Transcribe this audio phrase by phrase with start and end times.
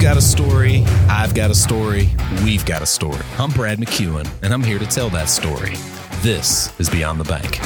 [0.00, 2.08] got a story, I've got a story,
[2.42, 3.20] we've got a story.
[3.38, 5.74] I'm Brad McEwen, and I'm here to tell that story.
[6.22, 7.56] This is Beyond the Bank.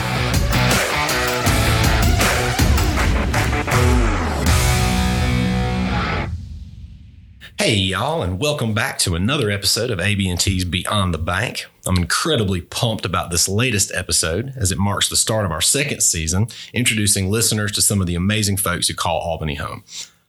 [7.56, 11.66] Hey y'all, and welcome back to another episode of AB&T's Beyond the Bank.
[11.86, 16.02] I'm incredibly pumped about this latest episode as it marks the start of our second
[16.02, 19.84] season, introducing listeners to some of the amazing folks who call Albany home.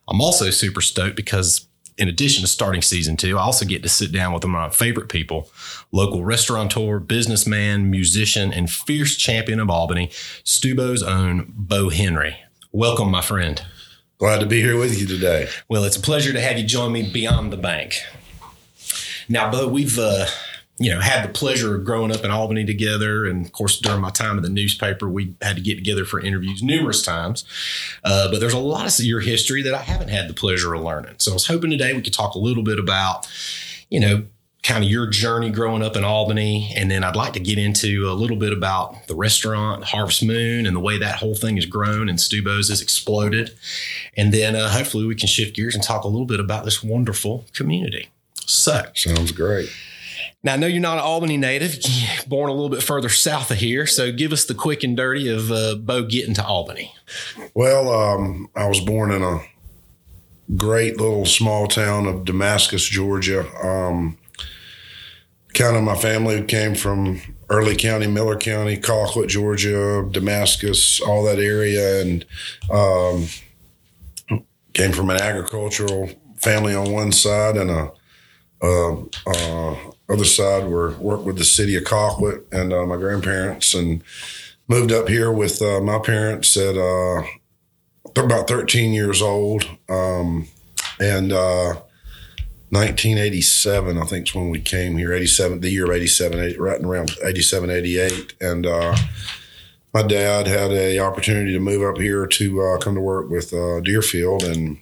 [0.08, 3.90] I'm also super stoked because in addition to starting season two, I also get to
[3.90, 5.49] sit down with one of my favorite people,
[5.91, 10.12] local restaurateur, businessman, musician, and fierce champion of Albany,
[10.44, 12.38] Stubo's own Bo Henry.
[12.71, 13.63] Welcome, my friend.
[14.18, 15.49] Glad to be here with you today.
[15.68, 18.02] Well, it's a pleasure to have you join me beyond the bank.
[19.27, 20.27] Now, Bo, we've uh,
[20.78, 24.02] you know had the pleasure of growing up in Albany together, and of course, during
[24.02, 27.46] my time in the newspaper, we had to get together for interviews numerous times.
[28.04, 30.82] Uh, but there's a lot of your history that I haven't had the pleasure of
[30.82, 31.16] learning.
[31.18, 33.27] So I was hoping today we could talk a little bit about,
[33.90, 34.24] you know,
[34.66, 36.74] kind of your journey growing up in Albany.
[36.76, 40.66] And then I'd like to get into a little bit about the restaurant, Harvest Moon,
[40.66, 43.52] and the way that whole thing has grown and Stubo's has exploded.
[44.18, 46.84] And then uh, hopefully we can shift gears and talk a little bit about this
[46.84, 48.10] wonderful community.
[48.48, 49.70] So, sounds great.
[50.46, 51.79] Now, I know you're not an Albany native,
[52.27, 53.88] born a little bit further south of here.
[53.88, 56.93] So, give us the quick and dirty of uh, Bo getting to Albany.
[57.55, 59.40] Well, um, I was born in a
[60.55, 63.48] great little small town of Damascus, Georgia.
[63.65, 64.19] Um,
[65.56, 71.40] kind of my family came from Early County, Miller County, Colquitt, Georgia, Damascus, all that
[71.40, 72.24] area, and
[72.72, 73.25] um,
[74.74, 77.91] came from an agricultural family on one side and a,
[78.62, 78.96] a,
[79.28, 79.78] a
[80.08, 84.03] other side were worked with the city of Colquitt and uh, my grandparents and
[84.68, 87.24] moved up here with uh, my parents at uh,
[88.16, 89.68] about 13 years old.
[89.90, 90.48] Um,
[91.00, 96.40] and 1987, uh, I think is when we came here, 87, the year of 87,
[96.40, 98.34] 80, right around 87, 88.
[98.42, 98.96] And uh,
[99.94, 103.52] my dad had a opportunity to move up here to uh, come to work with
[103.84, 104.78] Deerfield and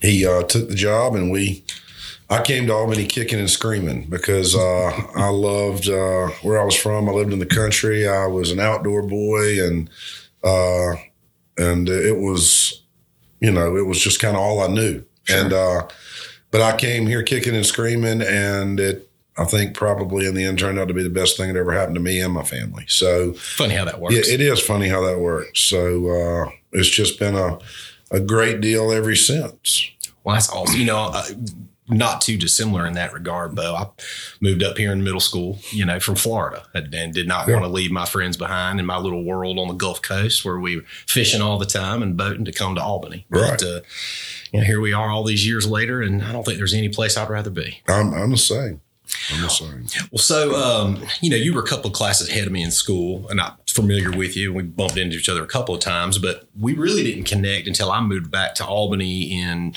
[0.00, 1.64] he took the job and we–
[2.28, 6.74] I came to Albany kicking and screaming because uh, I loved uh, where I was
[6.74, 7.08] from.
[7.08, 8.08] I lived in the country.
[8.08, 9.88] I was an outdoor boy, and
[10.42, 10.94] uh,
[11.56, 12.82] and it was,
[13.40, 15.04] you know, it was just kind of all I knew.
[15.24, 15.40] Sure.
[15.40, 15.88] And uh,
[16.50, 19.08] but I came here kicking and screaming, and it
[19.38, 21.72] I think probably in the end turned out to be the best thing that ever
[21.72, 22.86] happened to me and my family.
[22.88, 24.14] So funny how that works.
[24.14, 25.60] Yeah, it is funny how that works.
[25.60, 27.58] So uh, it's just been a
[28.10, 29.90] a great deal ever since.
[30.24, 30.80] Well, that's awesome.
[30.80, 31.12] You know,
[31.88, 33.74] not too dissimilar in that regard, Bo.
[33.74, 33.88] I
[34.40, 37.54] moved up here in middle school, you know, from Florida and, and did not yeah.
[37.54, 40.58] want to leave my friends behind in my little world on the Gulf Coast where
[40.58, 43.26] we were fishing all the time and boating to come to Albany.
[43.30, 43.50] Right.
[43.50, 43.80] But, uh,
[44.52, 46.88] you know, here we are all these years later, and I don't think there's any
[46.88, 47.82] place I'd rather be.
[47.88, 48.80] I'm, I'm the same.
[49.32, 49.86] I'm the same.
[50.10, 52.70] Well, so, um, you know, you were a couple of classes ahead of me in
[52.70, 54.52] school, and I'm familiar with you.
[54.52, 57.92] We bumped into each other a couple of times, but we really didn't connect until
[57.92, 59.74] I moved back to Albany in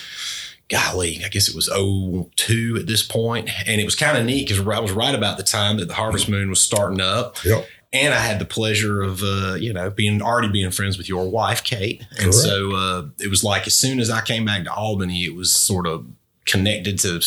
[0.69, 3.49] golly, I guess it was 02 at this point.
[3.67, 5.95] And it was kind of neat because I was right about the time that the
[5.95, 7.43] Harvest Moon was starting up.
[7.43, 7.67] Yep.
[7.91, 11.27] And I had the pleasure of, uh, you know, being already being friends with your
[11.27, 12.05] wife, Kate.
[12.11, 12.35] And Correct.
[12.35, 15.51] so uh, it was like as soon as I came back to Albany, it was
[15.51, 16.05] sort of
[16.45, 17.21] connected to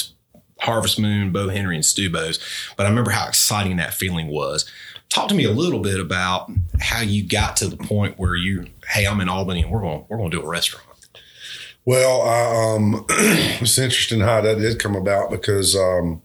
[0.61, 2.39] Harvest Moon, Bo Henry, and Stubo's.
[2.77, 4.71] But I remember how exciting that feeling was.
[5.09, 8.69] Talk to me a little bit about how you got to the point where you,
[8.89, 10.87] hey, I'm in Albany and we're going, we're going to do a restaurant.
[11.85, 16.23] Well, I, um, it's interesting how that did come about because um,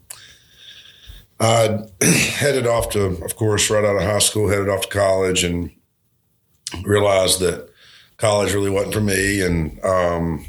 [1.39, 5.43] I headed off to, of course, right out of high school, headed off to college,
[5.43, 5.71] and
[6.83, 7.69] realized that
[8.17, 10.45] college really wasn't for me, and um,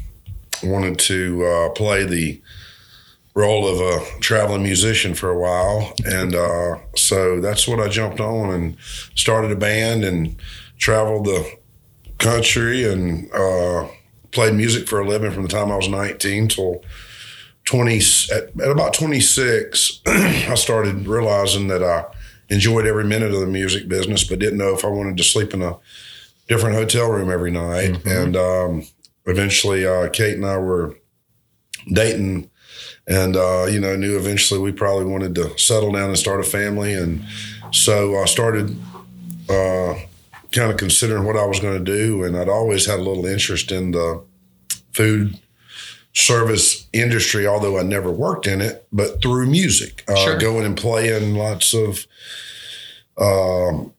[0.63, 2.39] wanted to uh, play the
[3.33, 8.19] role of a traveling musician for a while, and uh, so that's what I jumped
[8.19, 8.77] on and
[9.15, 10.35] started a band and
[10.77, 11.51] traveled the
[12.19, 13.27] country and.
[13.33, 13.87] Uh,
[14.31, 16.83] played music for a living from the time I was 19 till
[17.65, 18.01] 20.
[18.33, 22.05] At, at about 26, I started realizing that I
[22.49, 25.53] enjoyed every minute of the music business, but didn't know if I wanted to sleep
[25.53, 25.77] in a
[26.47, 27.91] different hotel room every night.
[27.91, 28.09] Mm-hmm.
[28.09, 28.87] And um,
[29.25, 30.97] eventually, uh, Kate and I were
[31.91, 32.49] dating
[33.09, 36.43] and uh, you know knew eventually we probably wanted to settle down and start a
[36.43, 37.23] family and
[37.71, 38.75] so i started
[39.49, 39.95] uh,
[40.51, 43.25] kind of considering what I was going to do, and I'd always had a little
[43.25, 44.23] interest in the
[44.91, 45.39] food
[46.13, 50.37] service industry, although I never worked in it, but through music, uh, sure.
[50.37, 52.07] going and playing lots of
[53.19, 53.93] um,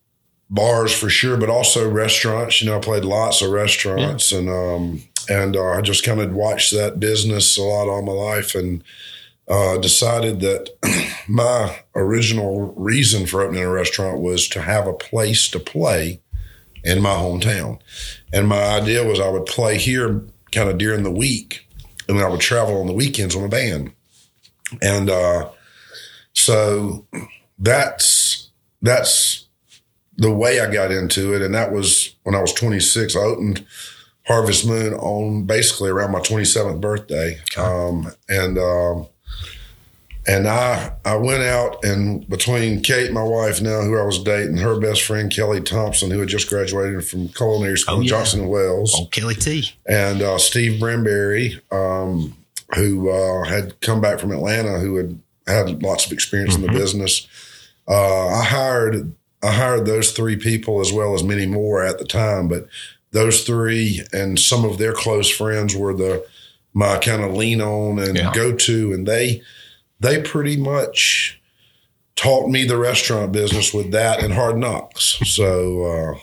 [0.49, 2.61] bars for sure, but also restaurants.
[2.61, 4.39] You know, I played lots of restaurants, yeah.
[4.39, 8.13] and um, and uh, I just kind of watched that business a lot all my
[8.13, 8.83] life and
[9.49, 10.71] uh, decided that
[11.29, 16.21] my original reason for opening a restaurant was to have a place to play
[16.85, 17.79] in my hometown.
[18.33, 21.67] And my idea was I would play here kind of during the week
[22.09, 23.93] and then I would travel on the weekends with a band.
[24.83, 25.51] And uh,
[26.33, 27.07] so
[27.59, 28.51] that's
[28.83, 29.47] that's
[30.17, 31.43] the way I got into it.
[31.43, 33.17] And that was when I was 26.
[33.17, 33.67] I opened
[34.27, 37.39] Harvest Moon on basically around my 27th birthday.
[37.57, 39.07] Um, and um,
[40.27, 44.59] and I I went out and between Kate, my wife now, who I was dating,
[44.59, 48.09] her best friend Kelly Thompson, who had just graduated from culinary school Oh, yeah.
[48.11, 49.71] Johnson Wales, Oh, Kelly T.
[49.89, 52.37] and uh, Steve Brimberry, um,
[52.75, 56.69] who uh, had come back from Atlanta, who had had lots of experience in the
[56.73, 57.27] business.
[57.89, 59.13] Uh, I hired
[59.43, 62.67] I hired those three people as well as many more at the time, but
[63.13, 66.25] those three and some of their close friends were the
[66.75, 68.33] my kind of lean on and Yeah.
[68.33, 69.43] go to, and they
[70.01, 71.41] they pretty much
[72.17, 75.19] taught me the restaurant business with that and hard knocks.
[75.25, 76.19] So uh,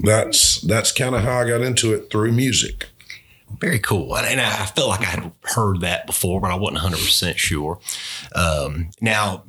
[0.00, 2.86] that's that's kind of how I got into it through music.
[3.60, 4.16] Very cool.
[4.16, 7.80] And, I felt like I had heard that before, but I wasn't 100% sure.
[8.34, 9.42] Um, now,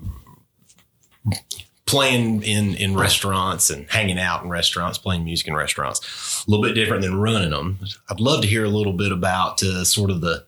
[1.86, 6.66] playing in, in restaurants and hanging out in restaurants, playing music in restaurants, a little
[6.66, 7.80] bit different than running them.
[8.10, 10.46] I'd love to hear a little bit about uh, sort of the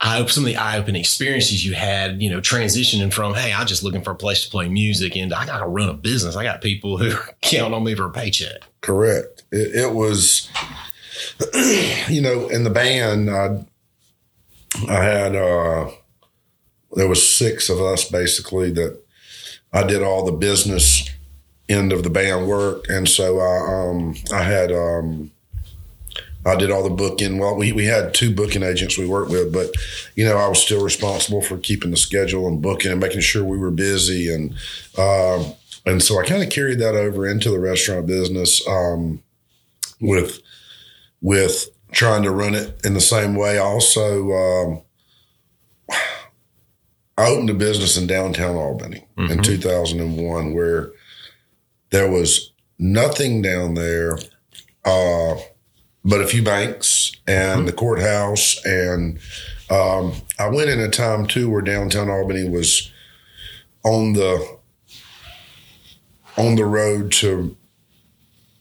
[0.00, 3.66] eye, some of the eye opening experiences you had, you know, transitioning from, hey, I'm
[3.66, 6.36] just looking for a place to play music into I got to run a business.
[6.36, 8.62] I got people who count on me for a paycheck.
[8.80, 9.44] Correct.
[9.52, 10.48] It, it was,
[12.08, 13.64] you know, in the band, I,
[14.88, 15.90] I had, uh,
[16.92, 19.00] there was six of us basically that
[19.72, 21.08] I did all the business
[21.68, 22.86] end of the band work.
[22.88, 25.30] And so I, um, I had, um,
[26.44, 27.38] I did all the booking.
[27.38, 29.74] Well, we, we had two booking agents we worked with, but
[30.14, 33.44] you know, I was still responsible for keeping the schedule and booking and making sure
[33.44, 34.32] we were busy.
[34.32, 34.54] And,
[34.96, 35.52] um,
[35.84, 38.66] and so I kind of carried that over into the restaurant business.
[38.66, 39.22] Um,
[40.00, 40.40] with
[41.20, 43.58] with trying to run it in the same way.
[43.58, 44.82] Also, um,
[47.18, 50.92] I opened a business in downtown Albany in 2001 where
[51.90, 54.18] there was nothing down there
[54.84, 55.34] uh,
[56.04, 58.64] but a few banks and the courthouse.
[58.64, 59.18] And
[59.70, 62.90] um, I went in a time too where downtown Albany was
[63.84, 64.58] on the
[66.36, 67.56] on the road to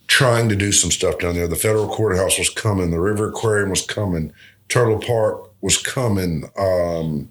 [0.08, 1.48] trying to do some stuff down there.
[1.48, 4.34] The federal courthouse was coming, the river aquarium was coming,
[4.68, 6.50] Turtle Park was coming.
[6.58, 7.30] Um,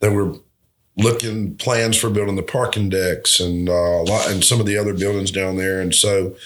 [0.00, 0.34] They were
[0.96, 4.76] looking plans for building the parking decks and uh, a lot, and some of the
[4.76, 5.80] other buildings down there.
[5.80, 6.36] And so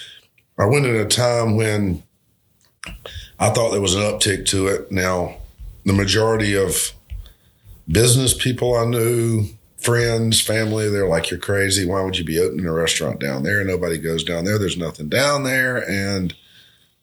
[0.57, 2.03] I went at a time when
[3.39, 4.91] I thought there was an uptick to it.
[4.91, 5.37] Now,
[5.85, 6.93] the majority of
[7.87, 9.47] business people I knew,
[9.77, 11.85] friends, family, they're like, You're crazy.
[11.85, 13.63] Why would you be opening a restaurant down there?
[13.63, 14.57] Nobody goes down there.
[14.57, 15.77] There's nothing down there.
[15.89, 16.33] And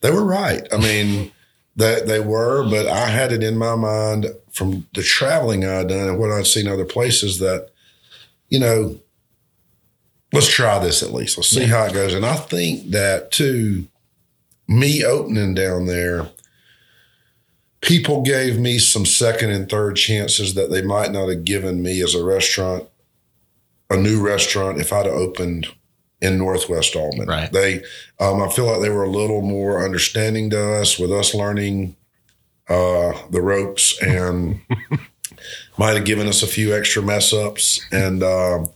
[0.00, 0.66] they were right.
[0.72, 1.32] I mean,
[1.76, 6.08] they, they were, but I had it in my mind from the traveling I'd done
[6.08, 7.70] and what I'd seen other places that,
[8.48, 9.00] you know,
[10.32, 11.38] let's try this at least.
[11.38, 12.14] Let's see how it goes.
[12.14, 13.86] And I think that too,
[14.70, 16.28] me opening down there,
[17.80, 22.00] people gave me some second and third chances that they might not have given me
[22.00, 22.88] as a restaurant,
[23.90, 25.66] a new restaurant, if I'd have opened
[26.20, 27.26] in Northwest Albany.
[27.26, 27.50] Right.
[27.52, 27.82] They,
[28.20, 31.96] um, I feel like they were a little more understanding to us with us learning
[32.68, 34.60] uh, the ropes and
[35.78, 37.80] might have given us a few extra mess ups.
[37.90, 38.68] And, um,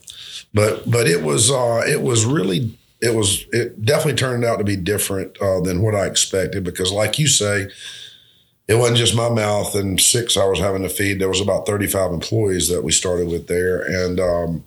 [0.53, 4.63] but, but it was, uh, it was really, it was, it definitely turned out to
[4.63, 7.67] be different uh, than what I expected because, like you say,
[8.67, 11.19] it wasn't just my mouth and six I was having to feed.
[11.19, 13.81] There was about 35 employees that we started with there.
[13.81, 14.65] And um,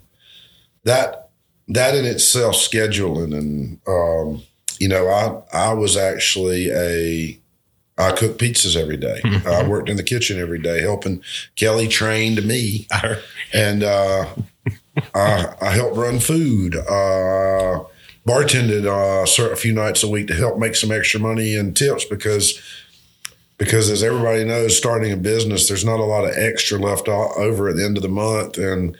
[0.83, 1.29] that
[1.67, 4.41] that in itself, scheduling and um,
[4.79, 7.39] you know, I I was actually a
[7.97, 9.21] I cooked pizzas every day.
[9.45, 11.21] I worked in the kitchen every day, helping
[11.55, 12.87] Kelly trained me,
[13.53, 14.25] and uh,
[15.13, 16.75] I, I helped run food.
[16.77, 17.83] Uh,
[18.25, 22.05] bartended uh, a few nights a week to help make some extra money and tips
[22.05, 22.61] because
[23.57, 27.67] because as everybody knows, starting a business, there's not a lot of extra left over
[27.67, 28.57] at the end of the month.
[28.57, 28.95] And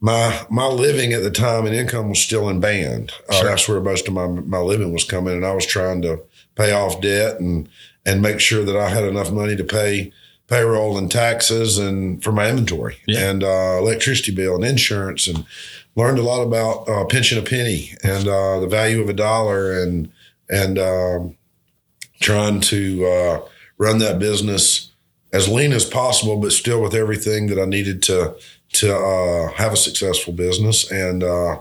[0.00, 3.12] my my living at the time and income was still in band.
[3.28, 6.20] Uh, That's where most of my my living was coming, and I was trying to
[6.54, 7.68] pay off debt and
[8.06, 10.12] and make sure that I had enough money to pay
[10.46, 13.30] payroll and taxes and for my inventory Yeah.
[13.30, 15.46] and uh, electricity bill and insurance and
[15.96, 19.80] learned a lot about uh, pinching a penny and uh, the value of a dollar
[19.80, 20.10] and
[20.48, 21.36] and um,
[22.20, 23.48] trying to uh,
[23.78, 24.92] run that business
[25.32, 28.36] as lean as possible, but still with everything that I needed to
[28.74, 30.90] to uh, have a successful business.
[30.90, 31.60] And uh,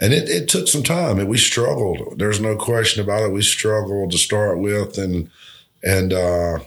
[0.00, 2.18] and it, it took some time, and we struggled.
[2.18, 3.32] There's no question about it.
[3.32, 5.30] We struggled to start with, and
[5.82, 6.58] and uh,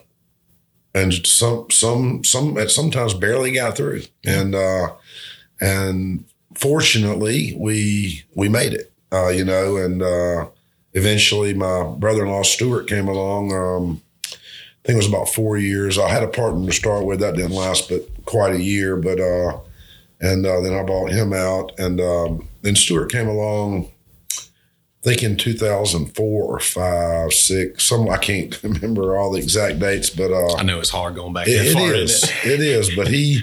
[0.93, 4.55] and some some some at sometimes barely got through, and
[5.59, 8.91] and fortunately we we made it.
[9.13, 10.47] Uh, you know, and uh,
[10.93, 13.51] eventually my brother-in-law Stuart came along.
[13.51, 15.99] Um, I think it was about four years.
[15.99, 17.19] I had a partner to start with.
[17.19, 18.95] That didn't last but quite a year.
[18.95, 19.59] But uh,
[20.21, 23.91] and uh, then I bought him out, and um, then Stuart came along.
[25.03, 30.09] I think in 2004 or five, six, some I can't remember all the exact dates,
[30.09, 31.93] but uh, I know it's hard going back it, that it far.
[31.93, 32.23] is.
[32.23, 32.95] isn't It is.
[32.95, 33.41] But he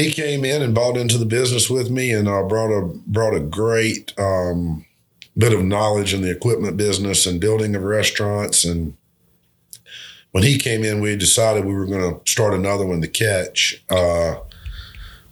[0.00, 3.34] he came in and bought into the business with me, and uh, brought a brought
[3.34, 4.84] a great um,
[5.36, 8.64] bit of knowledge in the equipment business and building of restaurants.
[8.64, 8.96] And
[10.32, 13.82] when he came in, we decided we were going to start another one, the Catch,
[13.90, 14.36] uh,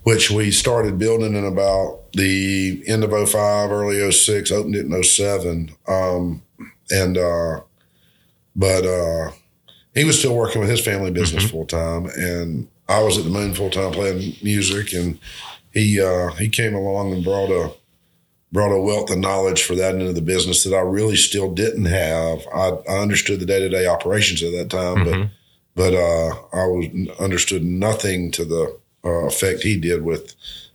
[0.03, 5.03] which we started building in about the end of 05, early 06, opened it in
[5.03, 5.71] 07.
[5.87, 6.43] Um,
[6.91, 7.61] and uh,
[8.57, 9.31] but uh,
[9.95, 13.31] he was still working with his family business full time, and I was at the
[13.31, 15.19] Moon full time playing music, and
[15.73, 17.73] he uh, he came along and brought a
[18.51, 21.85] brought a wealth of knowledge for that into the business that I really still didn't
[21.85, 22.41] have.
[22.55, 25.31] I, I understood the day to day operations at that time, Mhm.
[25.75, 26.87] but but uh, I was
[27.21, 30.35] understood nothing to the uh, effect he did with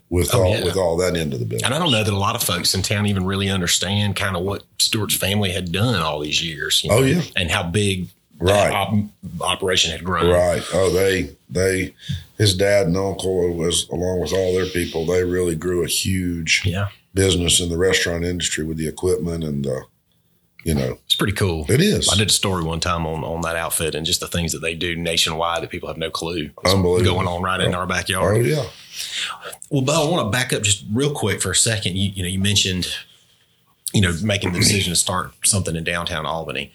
[0.10, 0.64] with Oh, all yeah.
[0.64, 1.64] with all that into the business.
[1.64, 4.38] And I don't know that a lot of folks in town even really understand kind
[4.38, 6.84] of what Stuart's family had done all these years.
[6.84, 7.24] you Oh, yeah.
[7.36, 8.10] and how big
[8.40, 8.72] Right.
[8.72, 9.06] op-
[9.42, 10.30] operation had grown.
[10.30, 10.64] Right.
[10.74, 11.94] Oh, they they
[12.38, 15.06] his dad and uncle was along with all their people.
[15.06, 19.64] They really grew a huge Yeah, business in the restaurant industry with the equipment and
[19.64, 19.86] the,
[20.66, 21.66] you know, it's pretty cool.
[21.70, 24.28] it is I did a story one time on on that outfit and just the
[24.28, 27.16] things that they do nationwide that people have no clue Unbelievable.
[27.16, 27.80] going on right in oh.
[27.80, 28.64] our backyard Oh yeah.
[29.70, 31.96] Well, Bo, I want to back up just real quick for a second.
[31.98, 32.88] You, you know, you mentioned,
[33.94, 36.72] you know, making the decision to start something in downtown Albany.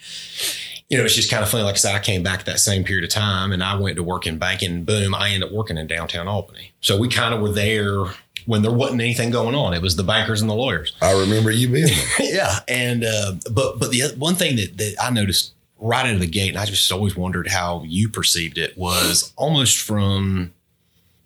[0.89, 1.65] You know, it's just kind of funny.
[1.65, 4.03] Like I said, I came back that same period of time and I went to
[4.03, 6.73] work in banking boom, I ended up working in downtown Albany.
[6.81, 8.07] So we kind of were there
[8.47, 9.75] when there wasn't anything going on.
[9.75, 10.95] It was the bankers and the lawyers.
[11.03, 12.07] I remember you being there.
[12.21, 12.61] yeah.
[12.67, 16.27] And, uh, but, but the one thing that, that I noticed right out of the
[16.27, 20.55] gate, and I just always wondered how you perceived it was almost from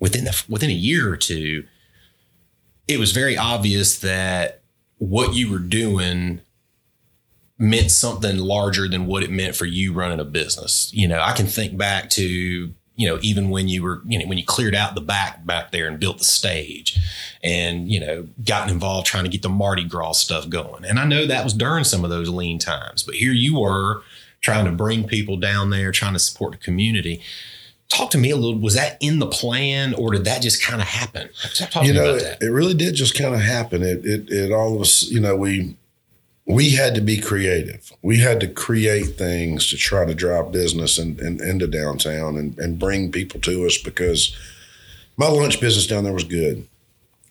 [0.01, 1.65] within the, within a year or two,
[2.89, 4.63] it was very obvious that
[4.99, 6.41] what you were doing
[7.63, 10.91] meant something larger than what it meant for you running a business.
[10.93, 14.27] You know, I can think back to, you know, even when you were, you know,
[14.27, 16.99] when you cleared out the back back there and built the stage
[17.41, 20.85] and, you know, gotten involved trying to get the Mardi Gras stuff going.
[20.85, 24.03] And I know that was during some of those lean times, but here you were
[24.41, 27.23] trying to bring people down there, trying to support the community.
[27.89, 28.59] Talk to me a little.
[28.59, 31.29] Was that in the plan, or did that just kind of happen?
[31.55, 32.43] Talk you know, about it, that.
[32.43, 33.83] it really did just kind of happen.
[33.83, 35.77] It, it, it all of us, you know, we,
[36.47, 37.93] we had to be creative.
[38.03, 42.59] We had to create things to try to drive business and in, into downtown and,
[42.59, 44.37] and bring people to us because
[45.17, 46.67] my lunch business down there was good.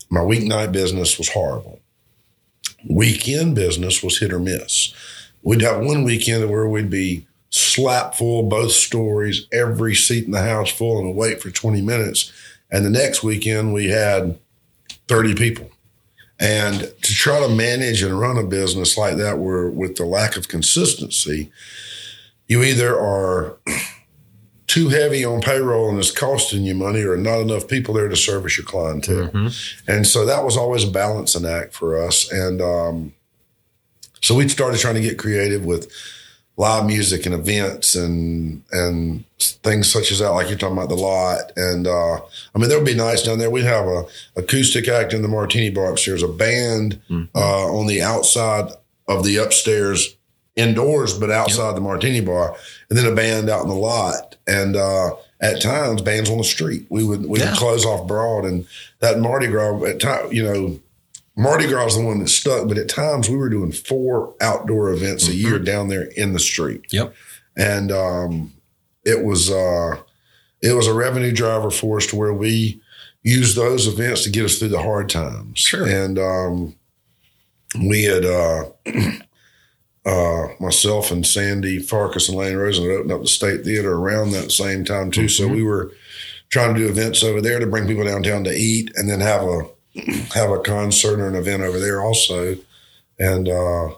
[0.10, 1.80] My weeknight business was horrible.
[2.90, 4.94] Weekend business was hit or miss.
[5.44, 10.42] We'd have one weekend where we'd be slap full, both stories, every seat in the
[10.42, 12.32] house full, and wait for 20 minutes.
[12.72, 14.40] And the next weekend we had
[15.08, 15.70] 30 people.
[16.42, 20.36] And to try to manage and run a business like that, where with the lack
[20.36, 21.52] of consistency,
[22.48, 23.58] you either are
[24.68, 28.16] too heavy on payroll and it's costing you money, or not enough people there to
[28.16, 29.30] service your clientele.
[29.88, 32.32] And so that was always a balancing act for us.
[32.32, 33.14] And um,
[34.22, 35.92] so we started trying to get creative with
[36.62, 39.24] live music and events and and
[39.64, 41.52] things such as that, like you're talking about the lot.
[41.56, 42.16] And uh,
[42.54, 43.50] I mean, there would be nights down there.
[43.50, 47.00] We'd have a acoustic act in the Martini Bar upstairs, a band
[47.36, 48.70] uh, on the outside
[49.08, 50.16] of the upstairs
[50.56, 52.56] indoors, but outside the Martini Bar,
[52.90, 54.36] and then a band out in the lot.
[54.46, 56.86] And uh, at times, bands on the street.
[56.90, 57.50] We would we Yeah.
[57.50, 58.68] would close off Broad, and
[59.00, 60.80] that Mardi Gras at time, you know.
[61.42, 64.92] Mardi Gras is the one that stuck, but at times we were doing four outdoor
[64.92, 67.14] events a year down there in the street Yep.
[67.58, 68.54] and um,
[69.04, 70.00] it was uh,
[70.62, 72.80] it was a revenue driver for us to where we
[73.24, 75.60] used those events to get us through the hard times.
[75.60, 75.88] Sure.
[75.88, 76.76] And um,
[77.90, 78.66] we had uh,
[80.06, 84.32] uh, myself and Sandy Farkas and Lane Rosen had opened up the State Theater around
[84.32, 85.28] that same time too.
[85.28, 85.92] So we were
[86.50, 89.44] trying to do events over there to bring people downtown to eat, and then have
[89.44, 89.68] a
[90.34, 92.58] have a concert or an event over there also.
[93.20, 93.96] And uh,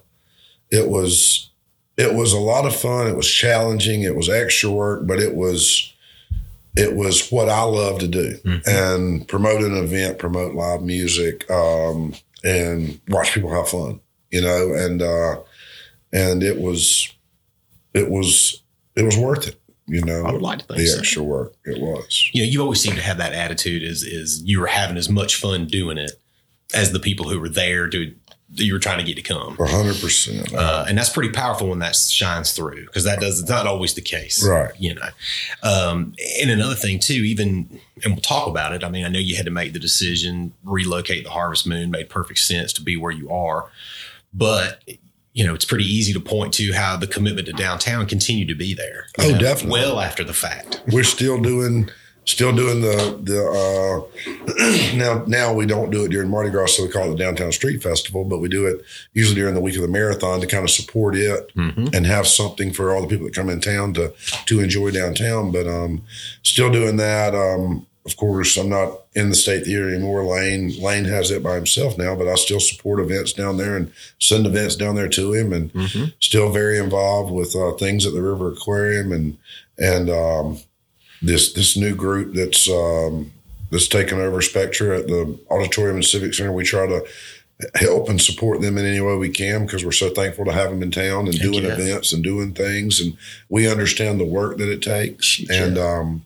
[0.69, 1.50] it was
[1.97, 3.07] it was a lot of fun.
[3.07, 4.01] It was challenging.
[4.01, 5.93] It was extra work, but it was
[6.75, 12.15] it was what I love to do and promote an event, promote live music, um,
[12.43, 14.00] and watch people have fun.
[14.31, 15.35] You know, and uh,
[16.12, 17.13] and it was
[17.93, 18.63] it was
[18.95, 19.62] it was worth it.
[19.85, 20.99] You know, I would like to think the so.
[20.99, 21.55] extra work.
[21.65, 22.29] It was.
[22.33, 25.09] You know, you always seem to have that attitude is is you were having as
[25.09, 26.11] much fun doing it
[26.73, 28.13] as the people who were there to
[28.55, 29.57] that you were trying to get to come.
[29.59, 30.53] A hundred percent.
[30.53, 33.95] Uh, and that's pretty powerful when that shines through because that does it's not always
[33.95, 34.71] the case, Right.
[34.77, 35.09] You know,
[35.63, 38.83] um, and another thing too, even and we'll talk about it.
[38.83, 42.09] I mean, I know you had to make the decision relocate the Harvest Moon made
[42.09, 43.69] perfect sense to be where you are,
[44.33, 44.83] but
[45.33, 48.55] you know it's pretty easy to point to how the commitment to downtown continued to
[48.55, 49.07] be there.
[49.19, 49.79] Oh, know, definitely.
[49.81, 51.89] Well after the fact, We're still doing
[52.25, 56.83] still doing the the uh now now we don't do it during Mardi Gras, so
[56.83, 58.81] we call it the Downtown Street Festival, but we do it
[59.13, 61.51] usually during the week of the marathon to kind of support it
[61.93, 64.13] and have something for all the people that come in town to
[64.45, 65.51] to enjoy downtown.
[65.51, 66.03] But um
[66.43, 67.35] still doing that.
[67.35, 70.25] Um of course, I'm not in the state theater anymore.
[70.25, 73.91] Lane Lane has it by himself now, but I still support events down there and
[74.19, 75.72] send events down there to him, and
[76.19, 79.38] still very involved with uh, things at the River Aquarium and
[79.77, 80.60] and um,
[81.22, 83.31] this this new group that's um,
[83.72, 86.51] that's taken over Spectra at the Auditorium and Civic Center.
[86.51, 87.05] We try to
[87.75, 90.72] help and support them in any way we can because we're so thankful to have
[90.72, 93.15] them in town and doing events and doing things, and
[93.48, 95.39] we understand the work that it takes.
[95.50, 96.25] And um,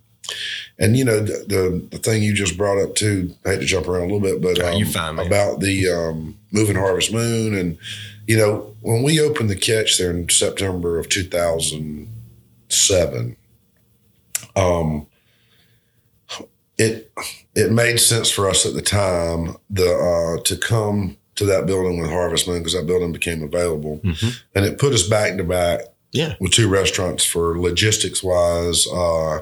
[0.80, 3.34] and you know the, the the thing you just brought up too.
[3.46, 5.88] I hate to jump around a little bit, but Oh, um, you're fine, about the
[5.90, 7.78] um, moving Harvest Moon and
[8.28, 13.36] you know when we opened the catch there in September of 2007
[14.56, 15.08] um,
[16.78, 17.12] it
[17.56, 22.00] it made sense for us at the time the uh, to come to that building
[22.00, 24.02] with Harvest Moon because that building became available,
[24.56, 25.82] and it put us back to back
[26.12, 28.88] yeah, with two restaurants for logistics wise.
[28.88, 29.40] Uh,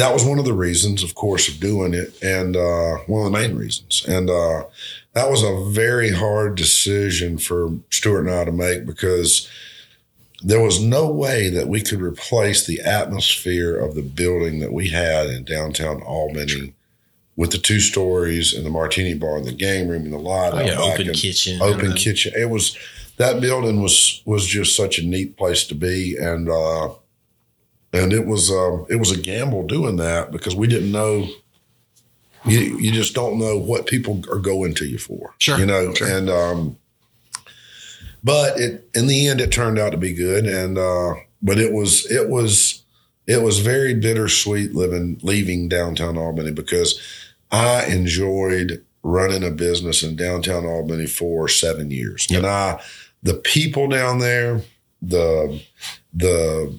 [0.00, 3.30] that was one of the reasons, of course, of doing it, and uh, one of
[3.30, 4.02] the main reasons.
[4.08, 4.64] And uh,
[5.12, 9.46] that was a very hard decision for Stuart and I to make because
[10.42, 14.88] there was no way that we could replace the atmosphere of the building that we
[14.88, 16.72] had in downtown Albany
[17.36, 20.52] with the two stories and the martini bar and the game room and the light
[20.54, 22.32] oh, yeah, open kitchen, open uh, kitchen.
[22.34, 22.74] It was
[23.18, 26.94] that building was was just such a neat place to be, and uh,
[27.92, 31.28] and it was um, it was a gamble doing that because we didn't know.
[32.46, 35.92] You you just don't know what people are going to you for, Sure, You know,
[35.92, 36.08] sure.
[36.08, 36.78] and um,
[38.24, 41.72] but it in the end it turned out to be good, and uh, but it
[41.72, 42.82] was it was
[43.26, 46.98] it was very bittersweet living leaving downtown Albany because
[47.50, 52.80] I enjoyed running a business in downtown Albany for seven years, and I
[53.22, 54.62] the people down there,
[55.02, 55.60] the
[56.14, 56.78] the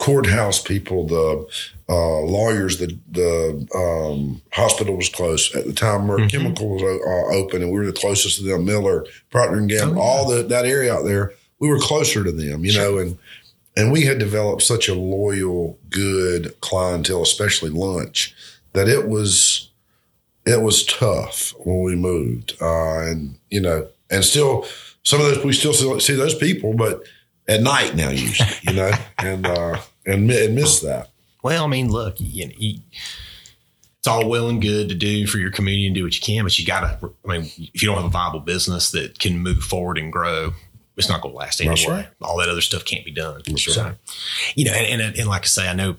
[0.00, 1.46] courthouse people, the
[1.88, 6.08] uh, lawyers, the the um, hospital was close at the time.
[6.08, 8.64] Where Chemical was uh, open, and we were the closest to them.
[8.64, 12.64] Miller, Procter and Gamble, all the that area out there, we were closer to them,
[12.64, 13.18] you know, and
[13.76, 18.34] and we had developed such a loyal, good clientele, especially lunch,
[18.72, 19.70] that it was
[20.46, 24.66] it was tough when we moved, uh, and you know, and still
[25.02, 27.02] some of those we still see those people, but
[27.50, 31.10] at night now usually, you know, and uh, and, and miss that.
[31.42, 32.80] Well, I mean, look, you know, you,
[33.98, 36.44] it's all well and good to do for your community and do what you can,
[36.44, 37.12] but you got to.
[37.26, 40.54] I mean, if you don't have a viable business that can move forward and grow,
[40.96, 41.86] it's not going to last anyway.
[41.88, 42.08] Right.
[42.22, 43.42] All that other stuff can't be done.
[43.46, 43.94] That's so,
[44.54, 45.96] you know, and, and and like I say, I know.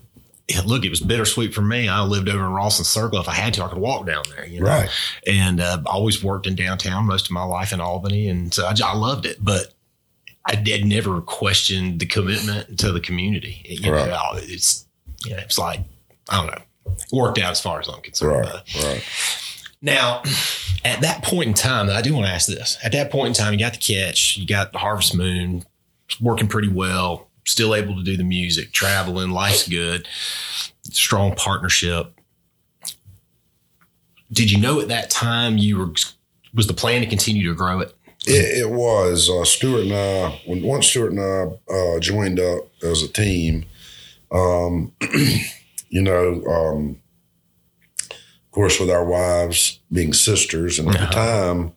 [0.66, 1.88] Look, it was bittersweet for me.
[1.88, 3.22] I lived over in Rawson Circle.
[3.22, 4.46] If I had to, I could walk down there.
[4.46, 4.68] You know?
[4.68, 4.90] Right.
[5.26, 8.74] And uh, always worked in downtown most of my life in Albany, and so I,
[8.84, 9.38] I loved it.
[9.40, 9.74] But
[10.46, 13.62] I did never question the commitment to the community.
[13.82, 14.10] You Right.
[14.10, 14.86] know, it's
[15.26, 15.82] you know, it's like
[16.30, 18.48] I don't know, it worked out as far as I'm concerned.
[18.48, 18.84] Right.
[18.84, 19.04] Right.
[19.82, 20.24] now,
[20.84, 22.78] at that point in time, I do want to ask this.
[22.84, 25.64] At that point in time, you got the catch, you got the Harvest Moon,
[26.20, 30.08] working pretty well, still able to do the music, traveling, life's good,
[30.84, 32.14] strong partnership.
[34.32, 35.92] Did you know at that time you were
[36.54, 37.96] was the plan to continue to grow it?
[38.26, 40.42] It, it was uh, Stuart and I.
[40.46, 43.66] When once Stuart and I uh, joined up as a team,
[44.32, 44.94] um,
[45.90, 47.00] you know, um,
[48.10, 51.74] of course, with our wives being sisters, and at the time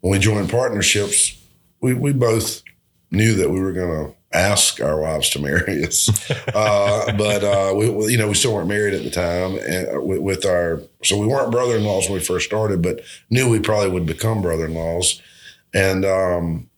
[0.00, 1.36] when we joined partnerships,
[1.80, 2.62] we we both
[3.10, 6.08] knew that we were going to ask our wives to marry us,
[6.54, 9.96] uh, but uh, we, we- you know, we still weren't married at the time, and
[9.96, 13.58] uh, with, with our so we weren't brother-in-laws when we first started, but knew we
[13.58, 15.22] probably would become brother-in-laws.
[15.72, 16.70] And um,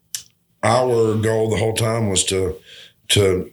[0.61, 2.57] our goal the whole time was to
[3.09, 3.51] to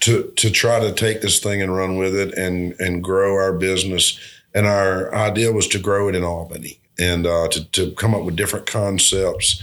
[0.00, 3.52] to to try to take this thing and run with it and and grow our
[3.52, 4.18] business.
[4.54, 8.24] And our idea was to grow it in Albany and uh, to to come up
[8.24, 9.62] with different concepts.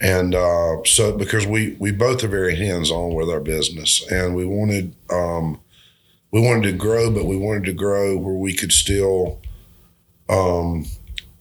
[0.00, 4.34] And uh, so because we we both are very hands on with our business, and
[4.34, 5.60] we wanted um,
[6.30, 9.40] we wanted to grow, but we wanted to grow where we could still
[10.28, 10.86] um,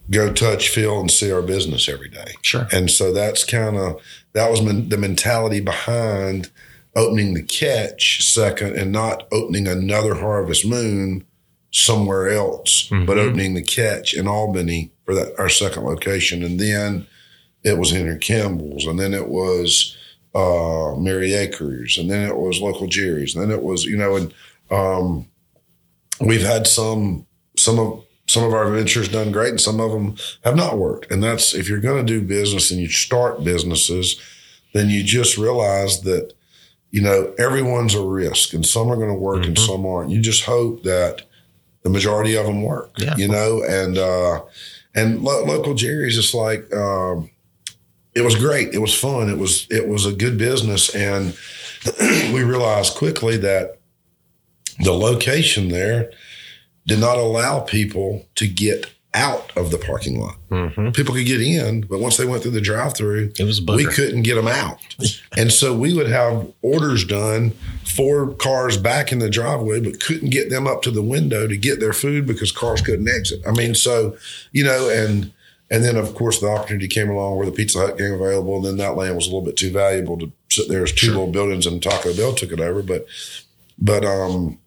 [0.10, 2.34] go touch, feel, and see our business every day.
[2.42, 2.68] Sure.
[2.72, 4.02] And so that's kind of
[4.34, 6.52] that was men- the mentality behind
[6.96, 11.26] opening the catch second and not opening another Harvest Moon
[11.72, 17.06] somewhere else, but opening the catch in Albany for that our second location, and then
[17.64, 19.96] it was Henry Campbell's, and then it was
[20.34, 24.16] uh, Merry Acres, and then it was local Jerry's, and then it was you know,
[24.16, 24.34] and
[24.72, 25.28] um,
[26.20, 30.16] we've had some some of some of our ventures done great, and some of them
[30.44, 31.12] have not worked.
[31.12, 34.22] And that's if you're going to do business and you start businesses,
[34.74, 36.34] then you just realize that
[36.92, 40.12] you know everyone's a risk, and some are going to work and some aren't.
[40.12, 41.24] You just hope that
[41.82, 42.92] the majority of them work.
[42.98, 43.16] Yeah.
[43.18, 44.44] You know, and uh,
[44.94, 46.72] and lo- local Jerry's just like.
[46.74, 47.32] Um,
[48.16, 48.74] it was great.
[48.74, 49.30] It was fun.
[49.30, 51.38] It was it was a good business, and
[52.34, 53.80] we realized quickly that
[54.80, 56.12] the location there
[56.90, 60.36] did not allow people to get out of the parking lot.
[60.50, 60.92] Mm-hmm.
[60.92, 64.22] People could get in, but once they went through the drive-through, It was we couldn't
[64.22, 64.78] get them out.
[65.38, 67.52] and so we would have orders done,
[67.86, 71.58] four cars back in the driveway, but couldn't get them up to the window to
[71.58, 73.42] get their food because cars couldn't exit.
[73.48, 74.16] I mean, so
[74.52, 75.32] you know, and
[75.72, 78.66] and then of course the opportunity came along where the Pizza Hut came available, and
[78.66, 81.32] then that land was a little bit too valuable to sit there as two little
[81.32, 82.84] buildings, and Taco Bell took it over.
[82.84, 83.08] But
[83.80, 84.60] but um,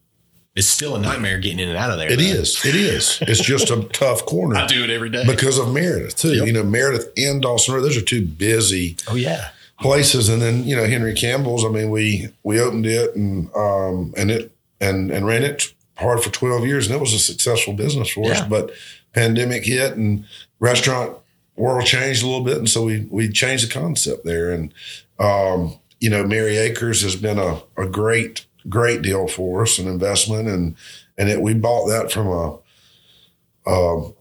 [0.55, 2.13] It's still a nightmare getting in and out of there.
[2.13, 2.23] it though.
[2.23, 3.19] is, it is.
[3.23, 4.57] It's just a tough corner.
[4.57, 5.25] I do it every day.
[5.27, 6.47] Because of Meredyth too, Yep.
[6.47, 7.81] you know Meredyth and Dawson Road.
[7.83, 9.49] Those are two busy oh yeah.
[9.81, 14.13] places and then you know henry campbell's i mean we we opened it and um
[14.17, 17.73] and it and and ran it hard for 12 years and it was a successful
[17.73, 18.71] business for us but
[19.13, 20.25] pandemic hit and
[20.61, 21.17] restaurant
[21.57, 24.73] world changed a little bit and so we we changed the concept there and
[25.19, 29.89] um you know merry acres has been a, a great great deal for us an
[29.89, 30.77] investment and
[31.19, 34.15] and it we bought that from a um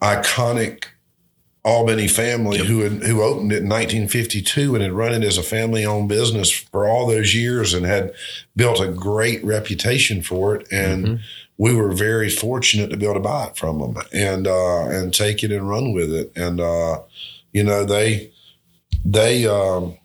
[0.00, 0.84] iconic
[1.62, 2.66] Albany family Yep.
[2.66, 6.08] who had, who opened it in 1952 and had run it as a family owned
[6.08, 8.14] business for all those years and had
[8.56, 10.66] built a great reputation for it.
[10.72, 11.20] And
[11.58, 15.12] we were very fortunate to be able to buy it from them and uh, and
[15.12, 16.32] take it and run with it.
[16.34, 17.02] And uh,
[17.52, 18.32] you know they
[19.04, 19.98] they um,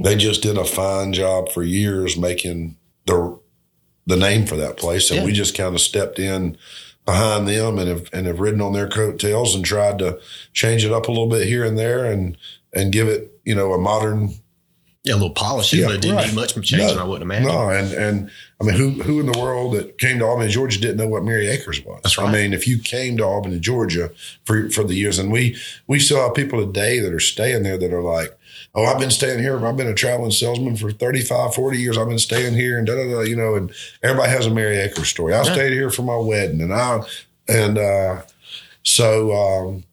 [0.00, 2.76] they just did a fine job for years making
[3.06, 3.38] the
[4.06, 5.24] the name for that place, and Yeah.
[5.26, 6.56] we just kind of stepped in
[7.04, 10.18] behind them and have and have ridden on their coattails and tried to
[10.52, 12.36] change it up a little bit here and there and
[12.72, 14.30] and give it you know a modern
[15.04, 16.26] Yeah, a little polishing, Yeah, but it didn't right.
[16.28, 17.48] need much changing, I wouldn't imagine.
[17.48, 20.80] no and and I mean who who in the world that came to Albany Georgia
[20.80, 22.28] didn't know what Merry Acres was That's right.
[22.28, 24.10] I mean if you came to Albany Georgia
[24.44, 25.56] for for the years and we
[25.88, 28.36] we still have people today that are staying there that are like
[28.74, 29.64] oh I've been staying here.
[29.64, 31.98] I've been a traveling salesman for 35 40 years.
[31.98, 34.78] I've been staying here and da da da you know and everybody has a Merry
[34.78, 35.34] Acres story.
[35.34, 35.52] I Yeah.
[35.52, 37.00] stayed here for my wedding and I
[37.48, 38.22] and uh
[38.82, 39.84] so um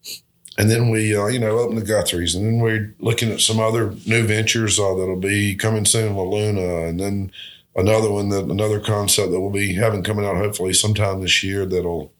[0.57, 3.61] and then we, uh, you know, open the Guthrie's, and then we're looking at some
[3.61, 7.31] other new ventures uh, that'll be coming soon, La Luna, and then
[7.77, 11.65] another one that another concept that we'll be having coming out hopefully sometime this year
[11.65, 12.11] that'll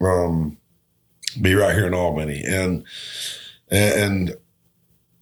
[0.00, 0.56] um,
[1.42, 2.84] be right here in Albany, and
[3.70, 4.34] and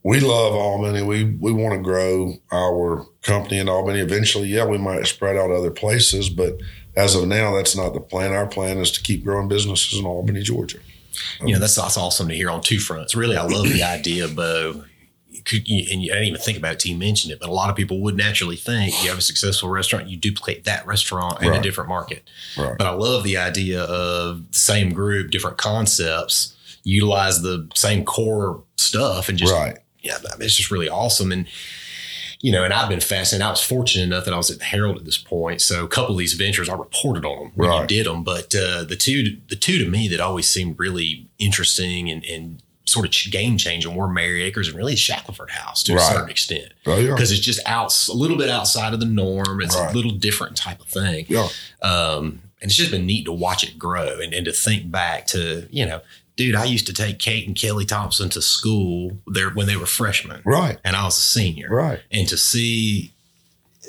[0.03, 1.03] we love Albany.
[1.03, 4.01] We we want to grow our company in Albany.
[4.01, 6.59] Eventually, yeah, we might spread out other places, but
[6.97, 8.33] as of now, that's not the plan.
[8.33, 10.79] Our plan is to keep growing businesses in Albany, Georgia.
[11.41, 13.15] You know, that's, that's awesome to hear on two fronts.
[13.15, 14.85] Really, I love the idea, Bo.
[15.45, 17.49] Could you, and you, I didn't even think about it till you mentioned it, but
[17.49, 20.87] a lot of people would naturally think you have a successful restaurant, you duplicate that
[20.87, 22.29] restaurant in a different market.
[22.57, 22.77] Right.
[22.79, 28.63] But I love the idea of the same group, different concepts, utilize the same core
[28.77, 29.79] stuff, and just right.
[30.03, 31.33] Yeah, I it's just really awesome.
[31.33, 31.47] And,
[32.41, 33.47] you know, and I've been fascinated.
[33.47, 35.61] I was fortunate enough that I was at the Herald at this point.
[35.61, 37.89] So a couple of these ventures, I reported on them when you Right.
[37.89, 38.25] did them.
[38.25, 42.61] But uh, the two, the two to me that always seemed really interesting and, and
[42.85, 46.03] sort of game changing were Merry Acres and really Shackleford House to Right.
[46.03, 46.73] a certain extent.
[46.85, 47.15] Oh, yeah.
[47.15, 49.61] Because it's just out a little bit outside of the norm.
[49.63, 49.93] It's Right.
[49.93, 51.27] a little different type of thing.
[51.29, 51.49] Yeah.
[51.81, 55.27] Um, and it's just been neat to watch it grow and, and to think back
[55.29, 56.01] to, you know,
[56.37, 59.87] dude, I used to take Kate and Kelly Thompson to school there when they were
[59.87, 60.79] freshmen Right.
[60.85, 61.69] and I was a senior.
[61.71, 62.01] Right.
[62.11, 63.13] And to see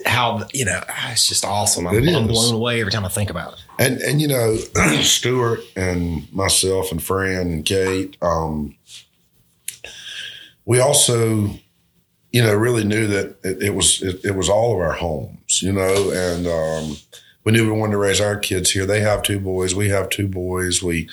[0.05, 1.87] how, you know, it's just awesome.
[1.87, 3.59] I'm, It I'm blown away every time I think about it.
[3.79, 4.55] And and you know,
[5.01, 8.75] Stuart and myself and Fran and Kate, um,
[10.65, 11.49] we also
[12.33, 15.61] you know, really knew that it, it was it, it, was all of our homes,
[15.61, 16.97] you know, and um,
[17.43, 18.87] we knew we wanted to raise our kids here.
[18.87, 20.81] They have two boys, we have two boys.
[20.81, 21.09] We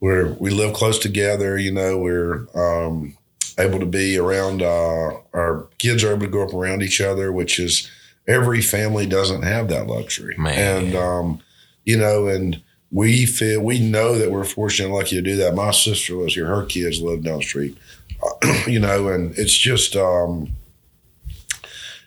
[0.00, 1.98] we we live close together, you know.
[1.98, 3.16] We're um,
[3.58, 4.62] able to be around.
[4.62, 7.90] Uh, our kids are able to grow up around each other, which is
[8.26, 10.86] every family doesn't have that luxury, Man.
[10.86, 11.40] and um,
[11.84, 15.54] you know, and we feel we know that we're fortunate and lucky to do that.
[15.54, 17.76] My sister lives here; her kids live down the street,
[18.66, 20.50] you know, and it's just um,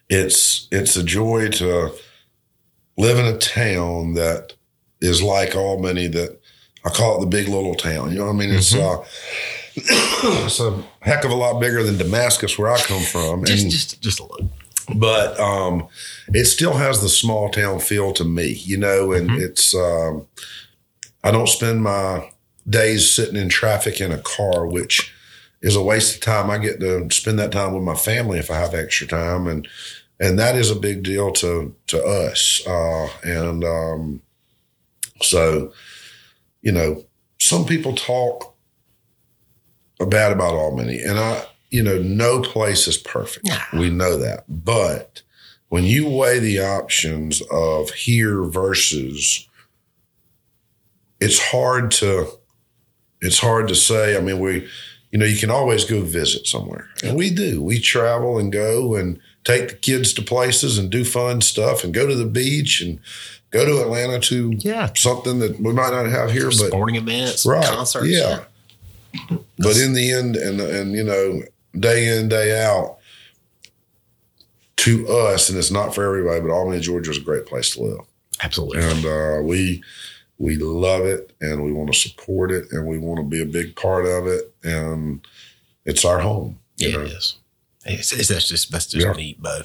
[0.10, 1.94] it's it's a joy to
[2.98, 4.54] live in a town that
[5.02, 6.41] is like Albany that
[6.84, 8.12] I call it the big little town.
[8.12, 8.52] You know what I mean?
[8.52, 9.04] It's uh,
[9.76, 13.46] it's a heck of a lot bigger than Damascus where I come from.
[13.46, 14.50] Just, and, just, just a little.
[14.96, 15.88] but um,
[16.30, 20.28] it still has the small town feel to me, you know, and it's um,
[21.24, 22.32] I don't spend my
[22.68, 25.14] days sitting in traffic in a car, which
[25.62, 26.50] is a waste of time.
[26.50, 29.68] I get to spend that time with my family if I have extra time, and
[30.20, 32.62] and that is a big deal to to us.
[32.68, 34.22] Uh, and um,
[35.22, 35.74] so,
[36.62, 37.06] you know,
[37.40, 38.56] some people talk
[40.00, 43.50] bad about Albany, and I, you know, no place is perfect.
[43.74, 45.22] We know that, but
[45.70, 49.48] when you weigh the options of here versus,
[51.20, 52.28] it's hard to,
[53.22, 54.18] it's hard to say.
[54.18, 54.68] I mean, we,
[55.12, 57.62] you know, you can always go visit somewhere, and we do.
[57.62, 61.94] We travel and go and take the kids to places and do fun stuff and
[61.94, 63.00] go to the beach and
[63.52, 64.90] go to Atlanta to Yeah.
[64.96, 68.08] something that we might not have here, but Sporting events, right, concerts.
[68.08, 68.44] Yeah.
[69.58, 71.44] But in the end, and and you know,
[71.80, 72.98] day in day out,
[74.78, 77.84] to us, and it's not for everybody, but Albany, Georgia is a great place to
[77.84, 78.00] live,
[78.42, 78.82] Absolutely.
[78.84, 79.84] and uh, we
[80.38, 83.46] we love it, and we want to support it, and we want to be a
[83.46, 85.26] big part of it, and
[85.86, 86.58] it's our home.
[86.78, 87.04] you Yeah, know?
[87.04, 87.36] it is.
[87.86, 89.14] It's, it's, that's just that's just Yeah.
[89.14, 89.62] neat, Bo.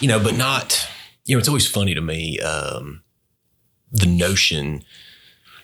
[0.00, 0.88] You know, but not.
[1.26, 3.02] You know, it's always funny to me um,
[3.98, 4.82] the notion.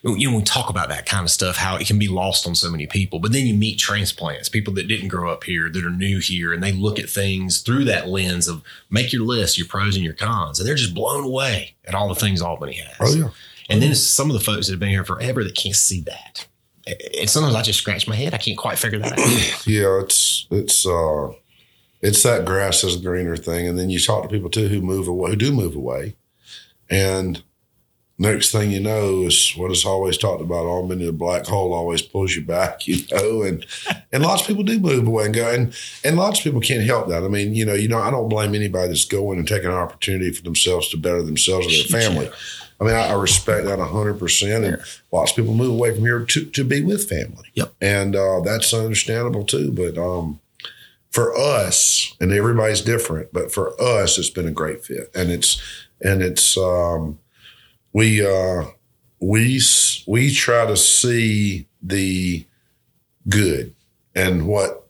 [0.05, 2.45] You know, when we talk about that kind of stuff, how it can be lost
[2.45, 3.21] on so many people.
[3.21, 6.53] But then you meet transplants, people that didn't grow up here, that are new here,
[6.53, 10.05] and they look at things through that lens of make your list, your pros and
[10.05, 12.97] your cons, and they're just blown away at all the things Albany has.
[13.01, 13.29] Oh yeah.
[13.71, 16.47] And then some of the folks that have been here forever that can't see that.
[17.19, 18.35] And sometimes I just scratch my head.
[18.35, 19.67] I can't quite figure that out.
[19.67, 21.29] Yeah, it's it's uh
[22.01, 23.69] it's that grass is greener thing.
[23.69, 26.17] And then you talk to people too who move away who do move away.
[26.91, 27.43] And
[28.19, 32.03] next thing you know is what is always talked about, Albany, the black hole always
[32.03, 33.67] pulls you back, you know, and
[34.13, 36.85] and lots of people do move away and go and and lots of people can't
[36.85, 37.25] help that.
[37.25, 39.77] I mean, you know, you know, I don't blame anybody that's going and taking an
[39.77, 42.31] opportunity for themselves to better themselves and their family.
[42.81, 46.03] I mean, I, I respect that hundred percent, and lots of people move away from
[46.03, 47.49] here to, to be with family.
[47.55, 47.75] Yep.
[47.81, 49.71] and uh, that's understandable too.
[49.71, 50.41] But um,
[51.11, 55.63] for us, and everybody's different, but for us, it's been a great fit, and it's
[56.01, 57.19] and it's um,
[57.93, 58.65] we uh,
[59.21, 59.61] we
[60.07, 62.47] we try to see the
[63.29, 63.75] good
[64.15, 64.89] and what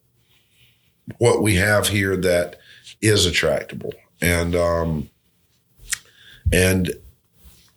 [1.19, 2.59] what we have here that
[3.01, 5.11] is attractable, and um,
[6.53, 6.93] and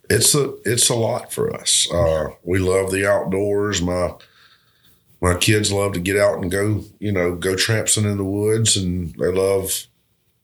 [0.08, 1.88] it's a it's a lot for us.
[1.92, 3.82] Uh, we love the outdoors.
[3.82, 4.12] My
[5.20, 8.76] my kids love to get out and go, you know, go tramping in the woods,
[8.76, 9.86] and they love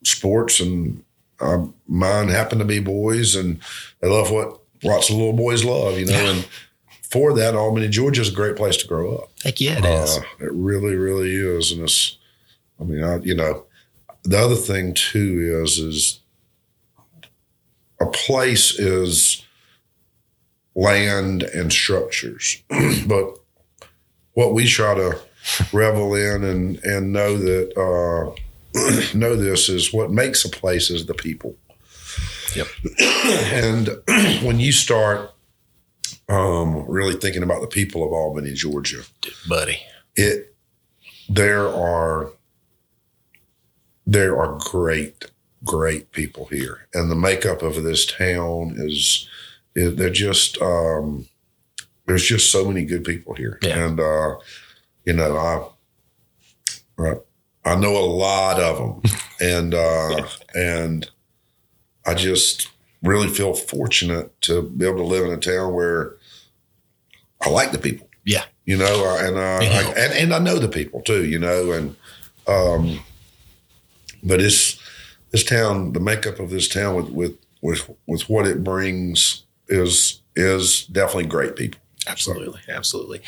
[0.02, 0.60] sports.
[0.60, 1.04] And
[1.40, 3.60] uh, mine happen to be boys, and
[4.00, 6.14] they love what lots of little boys love, you know.
[6.14, 6.48] And
[7.02, 9.30] for that, Albany, Georgia is a great place to grow up.
[9.42, 10.18] Heck yeah, it is.
[10.18, 12.18] Uh, it really, really is, and it's.
[12.80, 13.66] I mean, I, you know,
[14.24, 16.20] the other thing too is is
[18.00, 19.44] a place is
[20.74, 22.62] land and structures,
[23.06, 23.38] but
[24.34, 25.18] what we try to
[25.72, 31.06] revel in and and know that uh, know this is what makes a place is
[31.06, 31.56] the people.
[32.54, 32.66] Yep.
[33.52, 33.88] and
[34.46, 35.30] when you start
[36.28, 39.02] um, really thinking about the people of Albany, Georgia,
[39.48, 39.78] buddy.
[40.16, 40.54] it
[41.28, 42.30] there are
[44.06, 45.30] there are great
[45.64, 49.28] great people here and the makeup of this town is,
[49.76, 51.26] is they're just um
[52.06, 53.84] there's just so many good people here Yeah.
[53.86, 54.36] and uh
[55.04, 57.18] you know i right,
[57.64, 61.08] i know a lot of them and uh and
[62.06, 62.68] i just
[63.02, 66.14] really feel fortunate to be able to live in a town where
[67.40, 68.44] i like the people Yeah.
[68.64, 71.96] you know, and, uh, I, and and I know the people too, you know, and
[72.46, 73.00] um,
[74.22, 74.78] but it's
[75.32, 80.20] this town, the makeup of this town with with with with what it brings is
[80.36, 81.80] is definitely great people.
[82.06, 82.60] Absolutely.
[82.68, 83.20] Absolutely.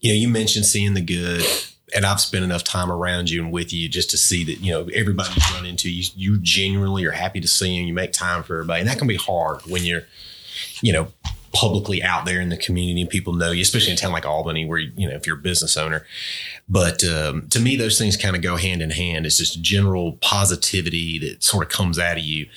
[0.00, 1.44] You know, you mentioned seeing the good.
[1.94, 4.72] And I've spent enough time around you and with you just to see that you
[4.72, 7.86] know everybody you run into you you genuinely are happy to see them.
[7.86, 10.04] You make time for everybody, and that can be hard when you're
[10.80, 11.08] you know
[11.52, 14.24] publicly out there in the community and people know you, especially in a town like
[14.24, 16.06] Albany, where you know if you're a business owner.
[16.68, 19.26] But um, to me, those things kind of go hand in hand.
[19.26, 22.48] It's just general positivity that sort of comes out of you.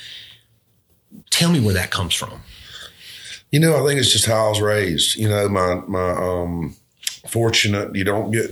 [1.30, 2.42] Tell me where that comes from.
[3.52, 5.18] You know, I think it's just how I was raised.
[5.18, 6.76] You know, my my um
[7.28, 8.52] fortunate you don't get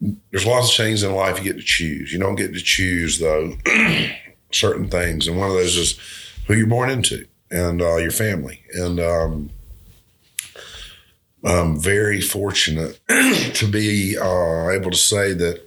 [0.00, 2.12] there's lots of things in life you get to choose.
[2.12, 3.56] You don't get to choose though
[4.52, 5.98] certain things, and one of those is
[6.46, 8.62] who you're born into and uh, your family.
[8.72, 9.50] And um,
[11.44, 15.62] I'm very fortunate to be uh, able to say that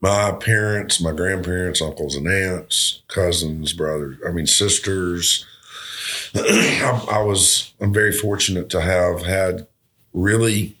[0.00, 5.46] my parents, my grandparents, uncles and aunts, cousins, brothers, I mean sisters.
[6.34, 9.66] I, I was I'm very fortunate to have had
[10.12, 10.76] really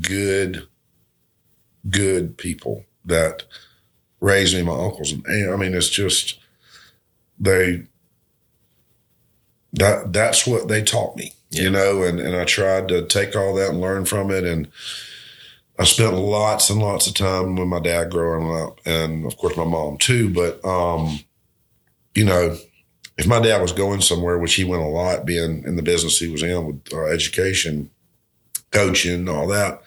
[0.00, 0.66] good
[1.90, 3.44] good people that
[4.20, 5.12] raised me, my uncles.
[5.12, 6.38] And I mean it's just
[7.38, 7.84] they
[9.72, 11.62] that that's what they taught me, yeah.
[11.64, 14.44] you know, and, and I tried to take all that and learn from it.
[14.44, 14.68] And
[15.78, 19.56] I spent lots and lots of time with my dad growing up and of course
[19.56, 21.20] my mom too, but um
[22.14, 22.56] you know,
[23.18, 26.18] if my dad was going somewhere, which he went a lot, being in the business
[26.18, 27.90] he was in with uh, education,
[28.70, 29.82] coaching, all that,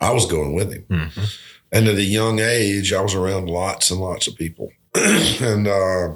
[0.00, 0.84] I was going with him.
[0.88, 1.24] Mm-hmm.
[1.72, 6.14] And at a young age, I was around lots and lots of people, and uh,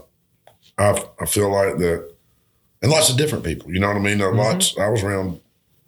[0.79, 2.13] I, I feel like that,
[2.81, 3.73] and lots of different people.
[3.73, 4.19] You know what I mean?
[4.19, 4.39] Mm-hmm.
[4.39, 4.79] Lots.
[4.79, 5.41] I was around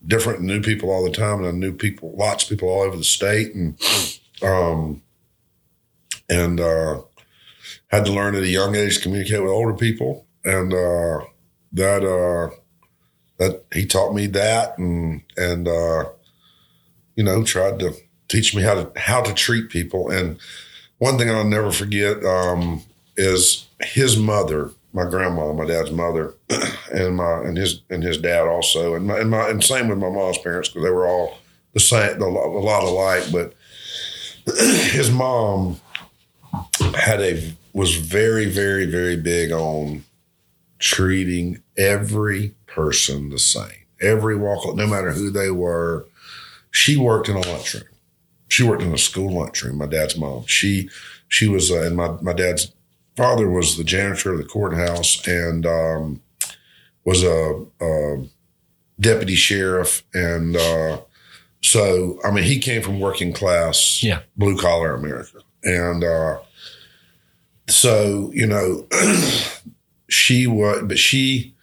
[0.05, 2.97] different new people all the time, and I knew people, lots of people all over
[2.97, 3.81] the state, and
[4.43, 5.03] um,
[6.29, 7.03] and uh,
[7.89, 11.21] had to learn at a young age to communicate with older people and uh,
[11.73, 12.55] that uh,
[13.39, 16.05] that he taught me that, and and uh,
[17.21, 17.93] you know tried to
[18.29, 20.11] teach me how to how to treat people.
[20.11, 20.39] And
[20.97, 22.83] one thing I'll never forget um,
[23.15, 26.35] is his mother, my grandma, my dad's mother,
[26.91, 29.99] and my and his and his dad also, and my and, my, and same with
[29.99, 31.37] my mom's parents because they were all
[31.75, 33.25] the same, a lot alike.
[33.31, 33.53] But
[34.57, 35.79] his mom
[36.97, 40.05] had a was very very very big on
[40.79, 46.07] treating every person the same, every walk, no matter who they were.
[46.71, 47.85] She worked in a lunchroom.
[48.49, 49.79] She worked in a school lunchroom.
[49.79, 50.45] My dad's mom.
[50.47, 50.89] She
[51.29, 52.73] she was, uh, and my my dad's
[53.17, 56.23] father was the janitor of the courthouse and um,
[57.05, 58.25] was a, a,
[58.99, 60.99] deputy sheriff, and uh,
[61.63, 66.39] so I mean he came from working class, yeah, blue collar America, and uh,
[67.69, 68.87] so you know
[70.11, 71.55] she was, but she,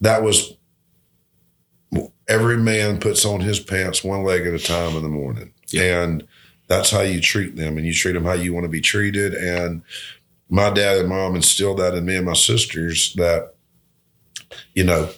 [0.00, 0.54] that was,
[2.28, 5.52] every man puts on his pants one leg at a time in the morning.
[5.68, 6.02] Yeah.
[6.02, 6.26] And
[6.66, 9.34] that's how you treat them and you treat them how you want to be treated.
[9.34, 9.82] And
[10.48, 13.54] my dad and mom instilled that in me and my sisters that,
[14.74, 15.10] you know,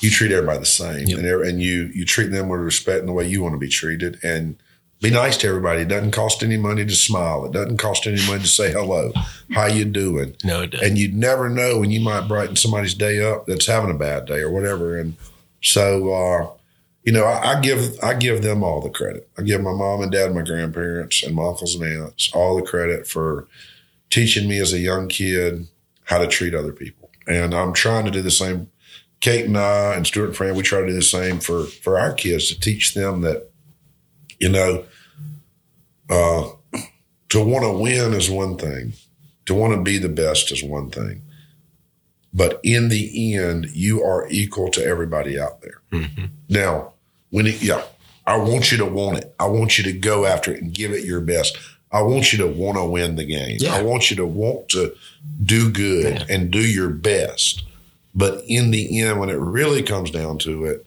[0.00, 1.18] you treat everybody the same yep.
[1.18, 3.68] and, and you, you treat them with respect in the way you want to be
[3.68, 4.18] treated.
[4.22, 4.56] And
[5.02, 5.82] be nice to everybody.
[5.82, 7.44] It doesn't cost any money to smile.
[7.44, 9.12] It doesn't cost any money to say hello.
[9.52, 10.36] How you doing?
[10.42, 10.86] No, it doesn't.
[10.86, 14.24] And you'd never know when you might brighten somebody's day up that's having a bad
[14.24, 14.98] day or whatever.
[14.98, 15.16] And
[15.66, 16.50] so, uh,
[17.02, 19.28] you know, I, I, give I give them all the credit.
[19.36, 22.62] I give my mom and dad, my grandparents, and my uncles and aunts all the
[22.62, 23.48] credit for
[24.10, 25.66] teaching me as a young kid
[26.04, 27.10] how to treat other people.
[27.26, 28.70] And I'm trying to do the same.
[29.20, 31.98] Kate and I and Stuart and Fran, we try to do the same for for
[31.98, 33.50] our kids to teach them that
[34.38, 34.84] you know,
[36.10, 36.48] uh,
[37.30, 38.92] to want to win is one thing.
[39.46, 41.22] To want to be the best is one thing.
[42.36, 45.80] But in the end, you are equal to everybody out there.
[45.90, 46.26] Mm-hmm.
[46.50, 46.92] Now,
[47.30, 47.82] when it, yeah,
[48.26, 49.34] I want you to want it.
[49.40, 51.56] I want you to go after it and give it your best.
[51.90, 53.56] I want you to want to win the game.
[53.58, 53.74] Yeah.
[53.74, 54.94] I want you to want to
[55.42, 56.26] do good yeah.
[56.28, 57.64] and do your best.
[58.14, 60.84] But in the end, when it really comes down to it,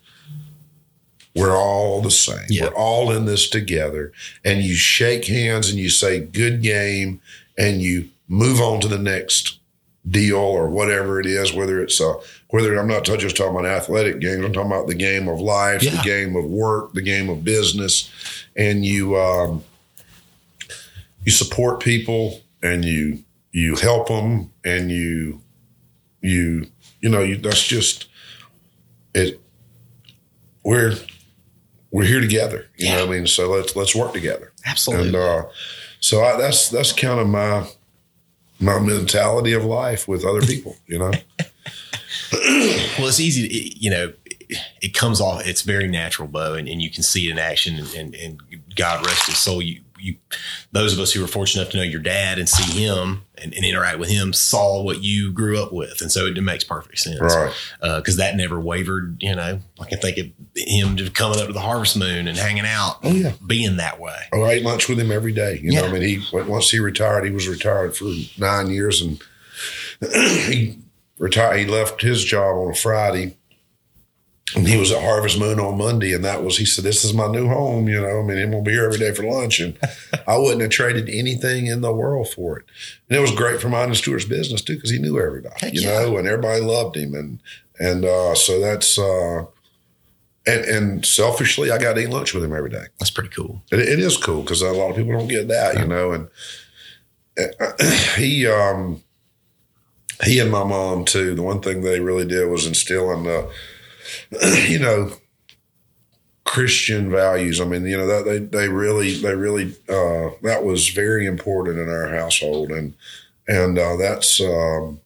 [1.35, 2.45] we're all the same.
[2.49, 2.65] Yeah.
[2.65, 4.11] We're all in this together.
[4.45, 7.21] And you shake hands and you say, good game,
[7.57, 9.59] and you move on to the next
[10.08, 12.14] deal or whatever it is, whether it's a,
[12.50, 15.84] whether I'm not just talking about athletic games, I'm talking about the game of life,
[15.84, 15.95] yeah.
[15.95, 18.10] the game of work, the game of business.
[18.56, 19.64] And you, um,
[21.26, 25.41] you support people and you, you help them and you,
[26.22, 26.68] you,
[27.02, 28.08] you know, you, that's just,
[29.14, 29.39] it,
[30.64, 30.95] we're
[31.91, 32.68] we're here together.
[32.78, 32.97] You yeah.
[32.97, 33.28] know what I mean?
[33.28, 34.52] So let's let's work together.
[34.66, 35.08] Absolutely.
[35.08, 35.43] And uh,
[36.00, 37.68] so I, that's that's kind of my
[38.60, 40.76] my mentality of life with other people.
[40.88, 41.12] You know.
[42.34, 43.47] well, it's easy.
[43.47, 44.14] To, you know,
[44.82, 45.45] it comes off.
[45.45, 47.76] It's very natural, Bo, and, and you can see it in action.
[47.76, 48.41] And, and, and
[48.76, 49.62] God rest his soul.
[49.62, 50.16] You you,
[50.72, 53.54] those of us who were fortunate enough to know your dad and see him and,
[53.54, 57.00] and interact with him saw what you grew up with, and so it, makes perfect
[57.00, 57.54] sense, right?
[57.82, 59.18] Because uh, that never wavered.
[59.22, 62.38] You know, I can think of him just coming up to the Harvest Moon and
[62.38, 63.00] hanging out.
[63.04, 64.18] Oh yeah, being that way.
[64.34, 65.60] Oh, I ate lunch with him every day.
[65.62, 65.82] You yeah.
[65.82, 69.22] know, I mean, he once he retired, he was retired for nine years, and
[70.14, 70.80] he
[71.18, 71.60] retired.
[71.60, 73.36] He left his job on a Friday
[74.56, 77.14] and he was at Harvest Moon on Monday, and that was he said, "This is
[77.14, 79.60] my new home." You know, I mean, I'm gonna be here every day for lunch,
[79.60, 79.78] and
[80.28, 82.66] I wouldn't have traded anything in the world for it.
[83.10, 85.74] And it was great for mine and Stuart's business too, because he knew everybody, Heck
[85.74, 86.00] you yeah.
[86.00, 87.39] know, and everybody loved him, and
[87.80, 89.45] and uh, so that's uh,
[90.45, 92.86] and and selfishly, I got to eat lunch with him every day.
[93.00, 93.64] That's pretty cool.
[93.72, 96.28] it, it is cool because a lot of people don't get that, you know, and
[98.18, 99.04] he um
[100.24, 101.36] he and my mom too.
[101.36, 103.50] The one thing they really did was instill in the
[104.68, 105.12] you know,
[106.49, 107.62] Christian values.
[107.62, 111.78] I mean, you know, that they, they really, they really, uh, that was very important
[111.78, 112.72] in our household.
[112.72, 112.95] And,
[113.47, 114.99] and, uh, that's, um,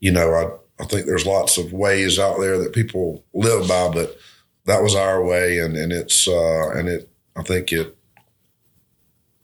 [0.00, 3.90] you know, I, I think there's lots of ways out there that people live by,
[3.90, 4.18] but
[4.64, 5.60] that was our way.
[5.60, 7.96] And, and it's, uh, and it, I think it,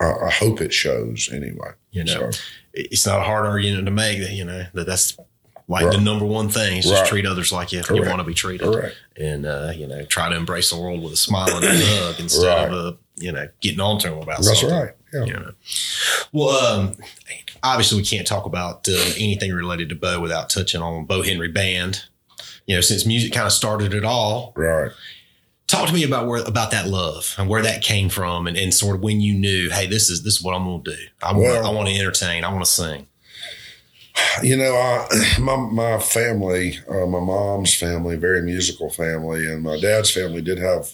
[0.00, 1.70] I, I hope it shows anyway.
[1.92, 2.40] You know, so.
[2.74, 5.16] it's not a hard argument to make that, you know, that that's
[5.68, 5.94] like right.
[5.94, 8.70] the number one thing is just treat others like you, you want to be treated.
[8.70, 8.96] Correct.
[9.16, 12.20] And, uh, you know, try to embrace the world with a smile and a hug
[12.20, 12.72] instead right.
[12.72, 14.78] of, uh, you know, getting on to them about That's something.
[14.78, 14.94] right.
[15.12, 15.24] Yeah.
[15.24, 15.52] You know?
[16.32, 16.94] Well, um,
[17.62, 21.48] obviously, we can't talk about uh, anything related to Bo without touching on Bo Henry
[21.48, 22.04] Band.
[22.66, 24.52] You know, since music kind of started it all.
[24.56, 24.90] Right.
[25.68, 28.72] Talk to me about where about that love and where that came from, and, and
[28.72, 31.02] sort of when you knew, hey, this is this is what I'm going to do.
[31.22, 32.44] I want I want to entertain.
[32.44, 33.06] I want to sing.
[34.42, 39.78] You know, I, my my family, uh, my mom's family, very musical family, and my
[39.78, 40.90] dad's family did have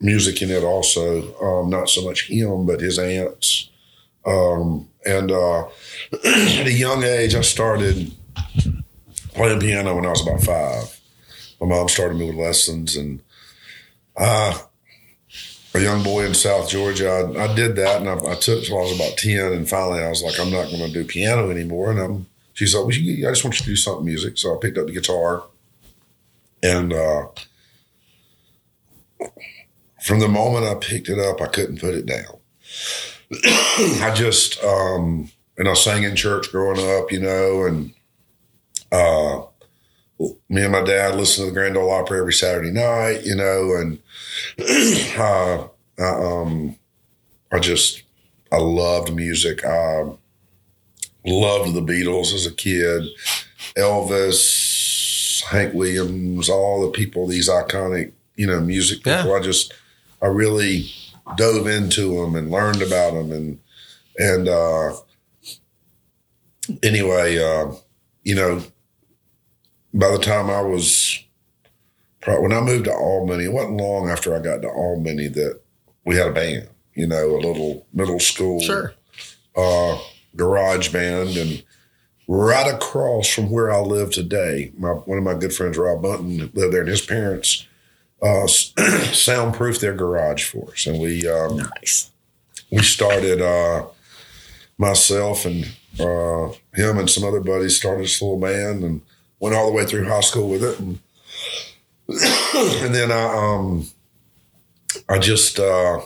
[0.00, 1.34] music in it also.
[1.40, 3.70] Um, not so much him, but his aunts.
[4.26, 5.64] Um, and uh,
[6.24, 8.12] at a young age, I started
[9.34, 11.00] playing piano when I was about five.
[11.60, 13.22] My mom started me with lessons, and
[14.16, 14.58] uh,
[15.74, 18.78] a young boy in South Georgia, I, I did that, and I, I took till
[18.78, 21.50] I was about ten, and finally I was like, I'm not going to do piano
[21.50, 22.26] anymore, and I'm
[22.58, 24.36] she's like, well, I just want you to do something music.
[24.36, 25.44] So I picked up the guitar.
[26.60, 27.26] And uh,
[30.02, 32.38] from the moment I picked it up, I couldn't put it down.
[34.02, 37.94] I just, um, and I sang in church growing up, you know, and
[38.90, 39.42] uh,
[40.48, 43.74] me and my dad listened to the Grand Ole Opry every Saturday night, you know,
[43.76, 43.98] and
[45.18, 46.76] uh, I, um,
[47.52, 48.02] I just,
[48.50, 49.64] I loved music.
[49.64, 50.04] I,
[51.24, 53.02] loved the Beatles as a kid,
[53.76, 59.30] Elvis, Hank Williams, all the people, these iconic, you know, music people.
[59.30, 59.36] Yeah.
[59.36, 59.74] I just,
[60.22, 60.90] I really
[61.36, 63.32] dove into them and learned about them.
[63.32, 63.60] And,
[64.18, 64.94] and, uh,
[66.82, 67.72] anyway, uh,
[68.22, 68.62] you know,
[69.98, 71.24] by the time I was,
[72.24, 75.60] when I moved to Albany, it wasn't long after I got to Albany that
[76.04, 78.60] we had a band, you know, a little middle school.
[78.60, 78.94] Sure.
[79.56, 79.98] Uh,
[80.36, 81.64] garage band and
[82.28, 86.50] right across from where I live today, my, one of my good friends, Rob Bunton,
[86.54, 87.66] lived there, and his parents
[88.22, 88.46] uh,
[89.12, 92.12] soundproofed their garage for us, and we um, nice.
[92.70, 93.86] We started uh,
[94.76, 95.64] myself and
[95.98, 99.00] uh, him and some other buddies started this little band and
[99.40, 100.98] went all the way through high school with it, and
[102.82, 103.86] and then I um
[105.08, 106.00] I just uh,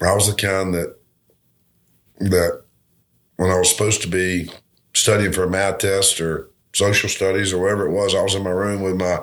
[0.00, 0.96] I was the kind that
[2.20, 2.62] that
[3.36, 4.50] when I was supposed to be
[4.94, 8.42] studying for a math test or social studies or whatever it was, I was in
[8.42, 9.20] my room with my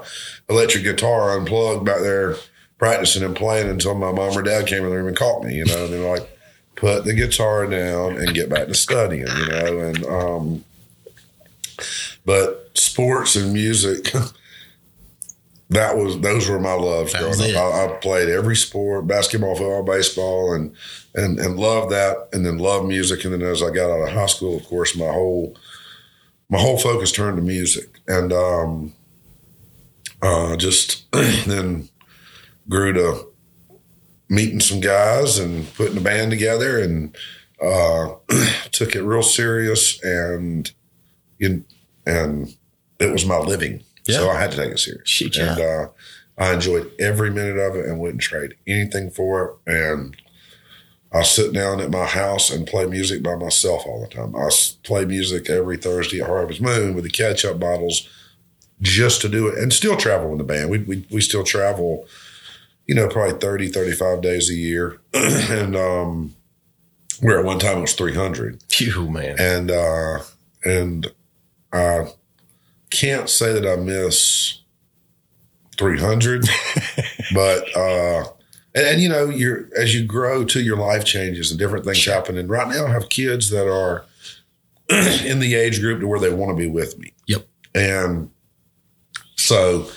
[0.49, 2.35] electric guitar unplugged back there
[2.77, 5.55] practicing and playing until my mom or dad came in the room and caught me,
[5.55, 6.29] you know, and they were like,
[6.75, 10.65] put the guitar down and get back to studying, you know, and, um,
[12.25, 14.11] but sports and music,
[15.69, 17.73] that was those were my loves growing up.
[17.73, 20.75] I, I, played every sport, basketball, football, baseball, and
[21.13, 23.23] and and loved that, and then loved music.
[23.23, 25.57] And then as I got out of high school, of course, my whole
[26.49, 28.93] my whole focus turned to music, and um,
[30.21, 31.89] uh, just then
[32.69, 33.27] grew to
[34.29, 37.15] meeting some guys and putting a band together, and
[37.63, 38.15] uh,
[38.71, 40.71] took it real serious, and
[42.05, 42.55] and
[42.99, 44.19] it was my living yeah.
[44.19, 45.37] So I had to take it serious.
[45.37, 45.51] Yeah.
[45.51, 45.87] And uh,
[46.37, 49.71] I enjoyed every minute of it and wouldn't trade anything for it.
[49.73, 50.15] And
[51.11, 54.35] I sit down at my house and play music by myself all the time.
[54.35, 54.49] I
[54.83, 58.07] play music every Thursday at Harvest Moon with the catch up bottles
[58.81, 60.69] just to do it and still travel in the band.
[60.69, 62.07] We, we, we still travel
[62.85, 65.01] you know, probably 30, 35 days a year.
[65.13, 66.35] and um,
[67.19, 68.61] where at one time it was 300.
[68.69, 69.37] Phew, man.
[69.39, 70.19] And, uh,
[70.63, 71.07] and
[71.71, 72.07] I
[72.89, 74.61] can't say that I miss
[75.77, 76.45] 300,
[77.33, 78.25] but, uh,
[78.73, 82.05] and, and, you know, you're, as you grow to your life changes and different things
[82.05, 82.37] happen.
[82.37, 84.05] And right now I have kids that are
[85.25, 87.13] in the age group to where they want to be with me.
[87.27, 87.47] Yep.
[87.73, 88.29] And
[89.35, 89.89] so,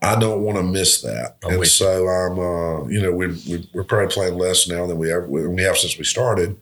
[0.00, 1.36] I don't want to miss that.
[1.42, 5.12] And so I'm, uh, you know, we, we, we're probably playing less now than we
[5.12, 6.56] ever we have since we started.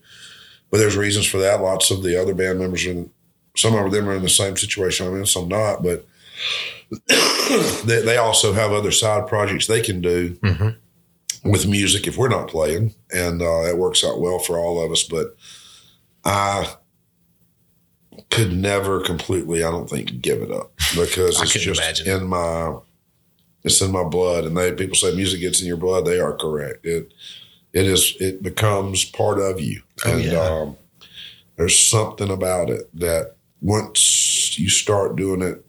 [0.71, 1.61] But there's reasons for that.
[1.61, 3.11] Lots of the other band members, and
[3.57, 5.83] some of them are in the same situation I'm in, some not.
[5.83, 6.07] But
[7.85, 11.51] they, they also have other side projects they can do Mm-hmm.
[11.51, 14.91] with music if we're not playing, and uh, that works out well for all of
[14.91, 15.03] us.
[15.05, 15.37] But
[16.25, 16.75] I
[18.31, 22.09] could never completely, I don't think, give it up because it's just imagine.
[22.23, 22.77] in my
[23.63, 24.45] it's in my blood.
[24.45, 26.05] And they people say music gets in your blood.
[26.05, 26.85] They are correct.
[26.85, 27.13] It
[27.73, 29.83] it is it becomes part of you.
[30.05, 30.39] Oh, and yeah.
[30.39, 30.77] um,
[31.57, 35.65] there's something about it that once you start doing it,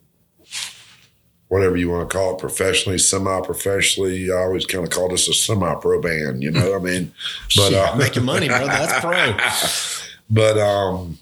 [1.48, 5.34] whatever you want to call it, professionally, semi-professionally, I always kind of call this a
[5.34, 6.44] semi-pro band.
[6.44, 7.14] You know, what I mean,
[7.56, 8.66] but Yeah, uh, making money, brother.
[8.68, 10.14] That's pro.
[10.30, 11.18] but um,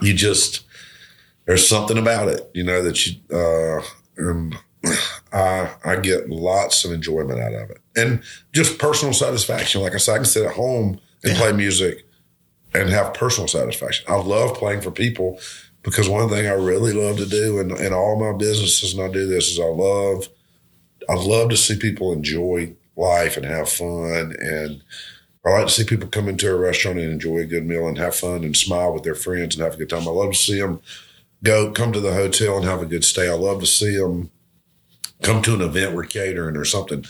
[0.00, 0.62] you just
[1.46, 3.82] there's something about it, you know, that you uh,
[4.16, 4.56] and
[5.32, 9.82] I I get lots of enjoyment out of it, and just personal satisfaction.
[9.82, 11.38] Like I said, I can sit at home and Yeah.
[11.38, 12.04] play music
[12.74, 14.04] and have personal satisfaction.
[14.08, 15.38] I love playing for people
[15.82, 19.12] because one thing I really love to do in, in all my businesses, and I
[19.12, 20.28] do this, is I love
[21.08, 24.82] I love to see people enjoy life and have fun and
[25.46, 27.96] I like to see people come into a restaurant and enjoy a good meal and
[27.96, 30.06] have fun and smile with their friends and have a good time.
[30.06, 30.80] I love to see them
[31.42, 33.30] go come to the hotel and have a good stay.
[33.30, 34.30] I love to see them
[35.22, 37.04] come to an event we're catering or something.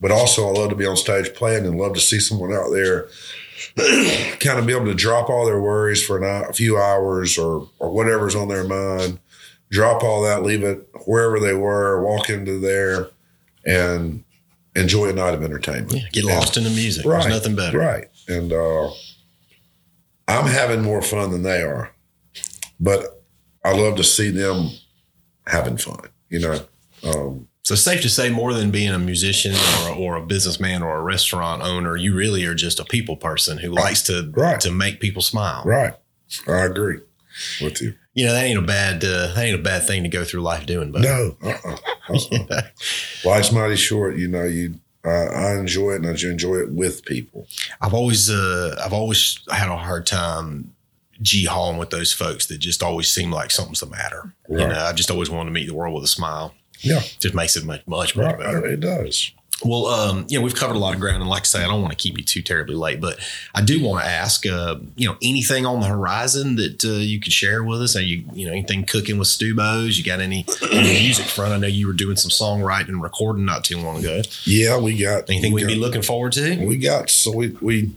[0.00, 2.70] But also, I love to be on stage playing and love to see someone out
[2.72, 3.08] there
[4.40, 7.68] kind of be able to drop all their worries for an a few hours or
[7.78, 9.18] or whatever's on their mind,
[9.70, 13.08] drop all that, leave it wherever they were, walk into there,
[13.66, 14.24] and
[14.76, 15.92] enjoy a night of entertainment.
[15.92, 17.04] Yeah, get And- lost in the music.
[17.04, 17.78] There's nothing better.
[17.78, 18.08] Right.
[18.28, 18.90] And uh,
[20.28, 21.90] I'm having more fun than they are.
[22.78, 23.22] But
[23.64, 24.70] I love to see them
[25.46, 26.60] having fun, you know.
[27.02, 29.54] Um, So safe to say more than being a musician
[29.84, 33.58] or, or a businessman or a restaurant owner, you really are just a people person
[33.58, 34.58] who likes to Right.
[34.60, 35.64] to make people smile.
[35.66, 35.92] right.
[36.46, 37.00] I agree
[37.60, 37.92] with you.
[38.14, 40.40] You know that ain't a bad uh, that ain't a bad thing to go through
[40.40, 40.90] life doing.
[40.92, 41.36] But No.
[41.42, 41.76] Uh-uh.
[42.08, 42.62] Uh-uh.
[43.26, 44.16] Life's mighty short.
[44.16, 44.80] You know, you.
[45.04, 47.46] Uh, I enjoy it, and I enjoy it with people.
[47.82, 50.72] I've always uh, I've always had a hard time
[51.20, 54.34] g hauling with those folks that just always seem like something's the matter.
[54.48, 56.54] You know, I just always wanted to meet the world with a smile.
[56.80, 58.38] Yeah, Just makes it much much right.
[58.38, 58.64] better.
[58.66, 59.32] It does.
[59.64, 61.66] Well, um, you know, we've covered a lot of ground, and like I say, I
[61.66, 63.18] don't want to keep you too terribly late, but
[63.56, 67.18] I do want to ask, uh, you know, anything on the horizon that uh, you
[67.18, 67.96] could share with us?
[67.96, 69.98] Are you, you know, anything cooking with Stubos?
[69.98, 71.52] You got any the music front?
[71.54, 74.22] I know you were doing some songwriting and recording not too long ago.
[74.44, 76.64] Yeah, we got Anything we we'd be looking forward to?
[76.64, 77.96] we got so we we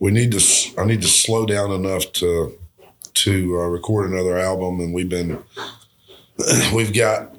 [0.00, 0.40] we need to
[0.80, 2.58] i need to slow down enough to
[3.14, 5.38] to uh, record another album and we've been
[6.74, 7.34] we've got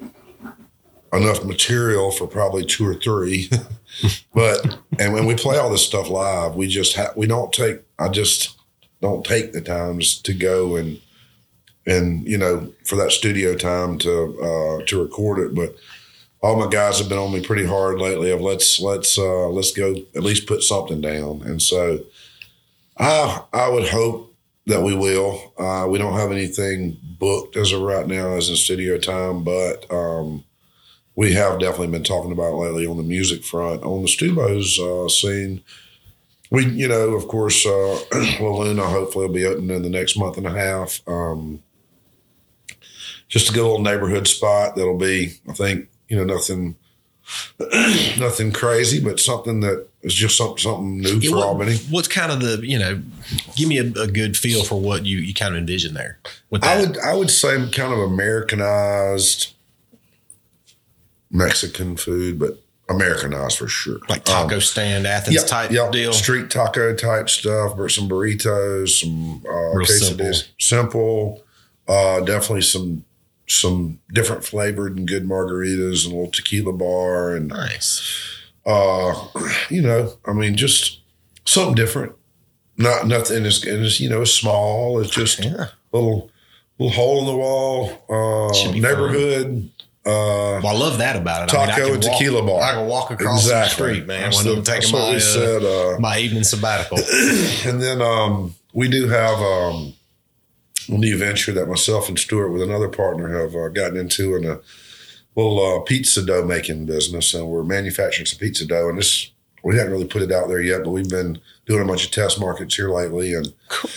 [1.16, 3.50] enough material for probably two or three.
[4.34, 7.80] But and when we play all this stuff live we just ha- we don't take
[7.96, 8.58] i just
[9.00, 11.00] don't take the times to go and
[11.86, 15.54] and you know for that studio time to uh to record it.
[15.54, 15.76] But
[16.42, 19.72] all my guys have been on me pretty hard lately of let's let's uh let's
[19.72, 21.42] go at least put something down.
[21.42, 22.00] And so
[22.98, 24.34] i i would hope
[24.66, 25.52] that we will.
[25.58, 29.90] Uh we don't have anything booked as of right now as in studio time but
[29.90, 30.44] um
[31.16, 33.82] we have definitely been talking about lately on the music front.
[33.82, 35.62] On the stubos uh scene
[36.50, 37.98] we you know of course uh
[38.40, 41.00] La Luna hopefully will be open in the next month and a half.
[41.06, 41.62] Um
[43.28, 46.76] just a good little neighborhood spot that'll be i think you know nothing
[48.18, 51.76] nothing crazy but something that is just something, something new Yeah, for what- albany.
[51.88, 53.00] What's kind of the, you know,
[53.56, 56.18] give me a, a good feel for what you, you kind of envision there
[56.50, 56.76] with that.
[56.76, 59.54] i would i would say kind of americanized
[61.34, 66.12] mexican food but americanized for sure like taco Um, stand, Athens yeah, type deal.
[66.12, 70.48] street taco type stuff but some burritos some uh Real quesadillas.
[70.58, 71.42] simple
[71.88, 73.04] uh definitely some
[73.46, 78.00] some different flavored and good margaritas and a little tequila bar and Nice.
[78.64, 79.12] uh,
[79.68, 81.00] you know, I mean, just
[81.44, 82.12] something different.
[82.78, 83.44] Not nothing.
[83.44, 84.98] It's, and it's you know, small.
[84.98, 85.66] It's just Yeah.
[85.92, 86.30] little
[86.78, 89.70] little hole in the wall uh, neighborhood
[90.06, 91.54] Uh, Well, I love that about it.
[91.54, 92.62] I mean, I Taco and walk- tequila bar.
[92.62, 95.64] I can walk across the street, man, That's when the- I'm taking my uh, said,
[95.64, 96.98] uh, my evening sabbatical.
[97.66, 99.94] and then um, we do have um,
[100.88, 104.44] a new venture that myself and Stuart, with another partner, have uh, gotten into in
[104.44, 104.60] a
[105.36, 108.88] little uh, pizza dough making business, and we're manufacturing some pizza dough.
[108.90, 109.30] And this
[109.62, 112.10] we haven't really put it out there yet, but we've been doing a bunch of
[112.10, 113.54] test markets here lately, and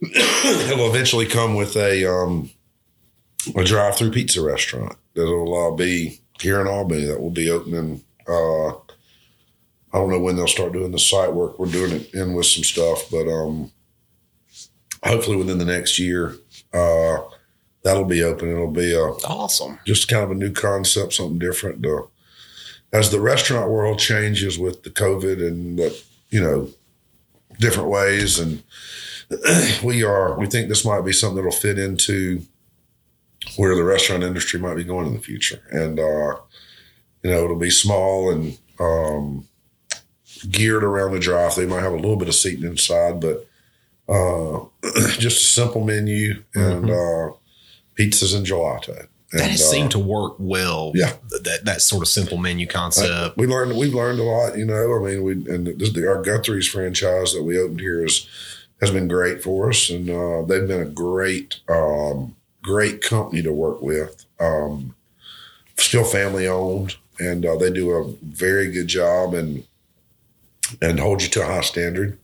[0.00, 2.50] it'll eventually come with a um,
[3.56, 8.02] a drive-through pizza restaurant that'll uh, be here in Albany that will be opening.
[8.26, 8.70] Uh,
[9.92, 11.58] I don't know when they'll start doing the site work.
[11.58, 13.72] We're doing it in with some stuff, but um,
[15.04, 16.36] hopefully within the next year,
[16.72, 17.18] uh,
[17.82, 18.50] that'll be open.
[18.50, 19.78] It'll be a awesome.
[19.84, 21.84] just kind of a new concept, something different.
[21.84, 22.02] Uh,
[22.92, 26.70] as the restaurant world changes with the COVID and the, you know,
[27.58, 28.62] different ways, and
[29.82, 32.42] we are, we think this might be something that'll fit into
[33.56, 35.60] where the restaurant industry might be going in the future.
[35.70, 36.36] And, uh,
[37.22, 39.46] you know, it'll be small and um,
[40.50, 41.54] geared around the drive.
[41.54, 43.46] They might have a little bit of seating inside, but
[44.08, 44.64] uh,
[45.18, 47.30] just a simple menu and uh,
[47.98, 49.06] pizzas and gelato.
[49.32, 50.92] That And, has uh, seemed to work well.
[50.94, 51.12] yeah.
[51.42, 53.36] that that sort of simple menu concept.
[53.36, 54.56] we learned we've learned a lot.
[54.58, 58.04] You know, I mean, we and this, the, our Guthrie's franchise that we opened here
[58.04, 58.26] is
[58.80, 63.52] has been great for us, and uh, they've been a great um, great company to
[63.52, 64.24] work with.
[64.38, 64.94] Um,
[65.76, 69.64] still family owned, and uh, they do a very good job and
[70.80, 72.18] and hold you to a high standard.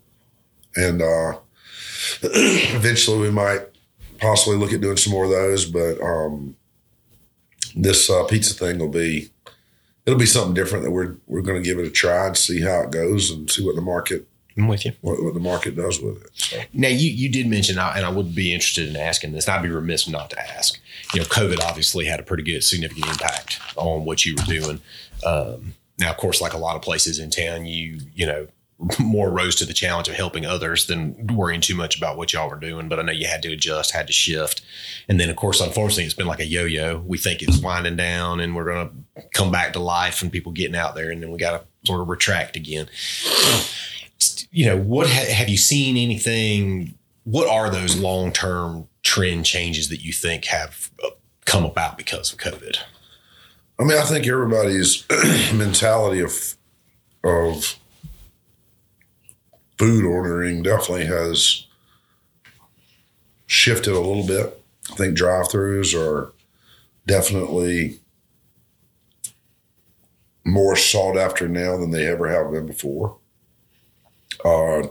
[0.77, 1.39] And uh,
[2.23, 3.63] eventually, we might
[4.19, 6.57] possibly look at doing some more of those, but um,
[7.75, 9.31] this uh, pizza thing will be
[10.07, 12.63] it'll be something different that we're we're going to give it a try and see
[12.63, 14.27] how it goes and see what the market
[14.57, 14.93] I'm with you.
[15.03, 16.31] what, what the market does with it.
[16.35, 19.55] So, Now, you you did mention, and I would be interested in asking this, and
[19.55, 20.81] I'd be remiss not to ask.
[21.13, 24.81] You know, COVID obviously had a pretty good, significant impact on what you were doing.
[25.25, 28.49] Um, now, of course, like a lot of places in town, you you know
[28.99, 32.49] more rose to the challenge of helping others than worrying too much about what y'all
[32.49, 32.89] were doing.
[32.89, 34.63] But I know you had to adjust, had to shift,
[35.07, 37.03] and then of course, unfortunately, it's been like a yo-yo.
[37.07, 40.53] We think it's winding down, and we're going to come back to life, and people
[40.53, 42.89] getting out there, and then we got to sort of retract again
[44.57, 46.95] you know, what ha- have you seen anything?
[47.25, 51.11] What are those long term trend changes that you think have uh,
[51.45, 52.79] come about because of COVID?
[53.79, 55.05] I mean, I think everybody's
[55.55, 56.57] mentality of
[57.23, 57.77] of
[59.77, 61.67] food ordering definitely has
[63.47, 64.59] shifted a little bit.
[64.91, 66.33] I think drive-throughs are
[67.07, 68.01] definitely
[70.47, 73.19] more sought after now than they ever have been before.
[74.45, 74.89] Uh,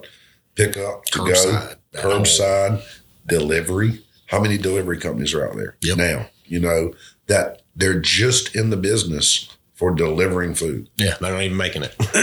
[0.56, 1.76] pickup to Curbside.
[1.93, 2.82] go, curbside
[3.28, 4.02] delivery.
[4.28, 5.98] How many delivery companies are out there Yep.
[5.98, 6.28] now?
[6.46, 6.93] You know
[7.28, 10.89] that they're just in the business for delivering food.
[10.96, 11.96] Yeah, they're not even making it.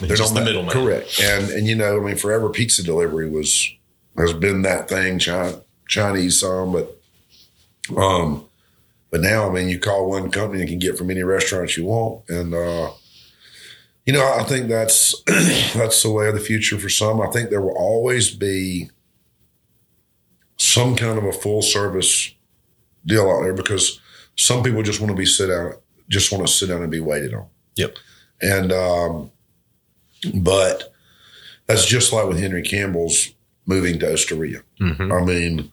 [0.00, 0.72] They're just the ma- middleman.
[0.72, 1.18] Correct.
[1.20, 3.68] And and you know, I mean, forever pizza delivery was
[4.16, 7.00] has been that thing, China, Chinese some, but
[7.96, 8.44] um,
[9.10, 11.86] but now I mean, you call one company and can get from any restaurant you
[11.86, 12.90] want, and uh,
[14.10, 15.14] you know, I think that's
[15.72, 17.20] that's the way of the future for some.
[17.20, 18.90] I think there will always be
[20.56, 22.34] some kind of a full service
[23.06, 24.00] deal out there because
[24.34, 25.74] some people just want to be sit down,
[26.08, 27.46] just want to sit down and be waited on.
[27.76, 27.98] Yep.
[28.42, 29.30] And um,
[30.34, 30.92] but
[31.66, 33.28] that's just like with Henry Campbell's
[33.64, 34.62] moving to Osteria.
[34.80, 35.22] Mhm.
[35.22, 35.70] I mean,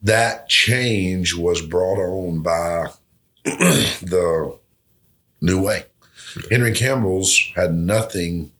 [0.00, 2.86] that change was brought on by
[3.44, 4.58] the
[5.42, 5.84] new way.
[6.50, 8.50] Henry Campbell's had nothing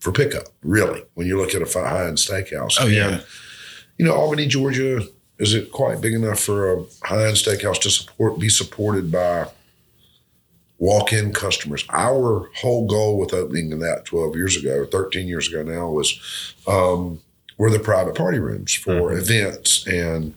[0.00, 2.76] for pickup, really, when you look at a high end steakhouse.
[2.80, 3.08] Oh, yeah.
[3.08, 3.24] And,
[3.98, 5.02] you know, Albany, Georgia,
[5.38, 9.46] is it quite big enough for a high end steakhouse to support be supported by
[10.78, 11.84] walk in customers?
[11.90, 16.18] Our whole goal with opening that 12 years ago, 13 years ago now, was
[16.66, 17.20] um,
[17.58, 19.18] were the private party rooms for Mhm.
[19.18, 20.34] events and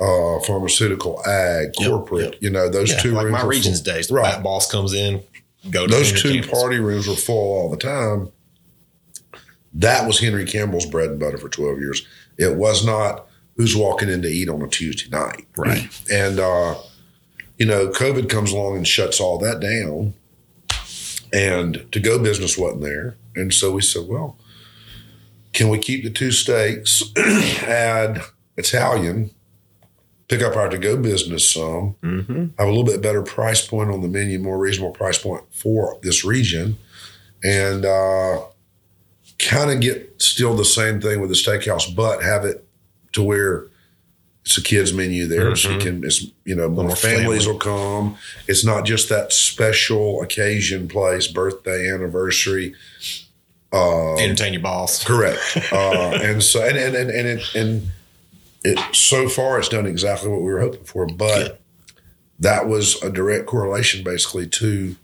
[0.00, 2.32] uh, pharmaceutical, ag, corporate.
[2.32, 2.42] yep.
[2.42, 3.32] You know, those Yeah, two like rooms.
[3.38, 3.94] my region's full.
[3.94, 4.08] days.
[4.08, 4.42] The right.
[4.42, 5.22] boss comes in,
[5.70, 6.62] go to Those Henry two Campbell's.
[6.62, 8.30] party rooms were full all the time.
[9.72, 12.06] That was Henry Campbell's bread and butter for 12 years.
[12.38, 15.46] It was not who's walking in to eat on a Tuesday night.
[15.56, 15.88] Right.
[16.10, 16.76] And, uh,
[17.58, 20.14] you know, COVID comes along and shuts all that down.
[21.32, 23.16] And to go business wasn't there.
[23.34, 24.38] And so we said, well,
[25.52, 28.22] can we keep the two steaks, add
[28.56, 29.30] Italian,
[30.28, 32.46] pick up our to go business some, Mm-hmm.
[32.58, 35.98] have a little bit better price point on the menu, more reasonable price point for
[36.02, 36.76] this region,
[37.42, 38.40] and uh,
[39.38, 42.66] kind of get still the same thing with the steakhouse, but have it
[43.12, 43.66] to where
[44.46, 47.52] it's a kids menu there, so you can it's you know more more families family.
[47.52, 48.16] will come.
[48.46, 52.74] It's not just that special occasion place, birthday, anniversary.
[53.72, 55.02] Entertain your boss.
[55.02, 55.38] Correct.
[55.72, 57.88] uh, and so and and and and it, and
[58.64, 61.58] it so far it's done exactly what we were hoping for, but Good.
[62.40, 64.96] that was a direct correlation basically to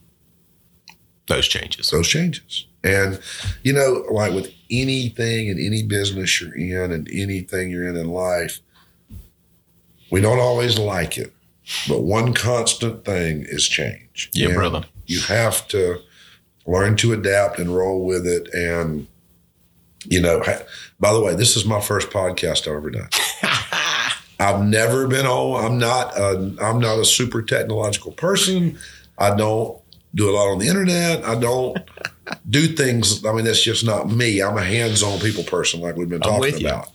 [1.28, 1.90] Those changes.
[1.90, 2.66] those changes.
[2.82, 3.20] And
[3.62, 8.08] you know, like with anything in any business you're in and anything you're in in
[8.08, 8.60] life,
[10.10, 11.32] we don't always like it,
[11.86, 14.30] but one constant thing is change.
[14.32, 14.84] Yeah, And brother.
[15.06, 16.00] You have to
[16.66, 18.48] learn to adapt and roll with it.
[18.54, 19.06] And
[20.06, 20.42] you know,
[20.98, 23.08] by the way, this is my first podcast I've ever done.
[24.40, 25.64] I've never been on.
[25.64, 26.16] I'm not.
[26.16, 28.78] A, I'm not a super technological person.
[29.18, 29.78] I don't
[30.14, 31.22] do a lot on the internet.
[31.24, 31.78] I don't
[32.50, 33.24] do things.
[33.24, 34.40] I mean, that's just not me.
[34.40, 36.88] I'm a hands-on people person, like we've been talking about.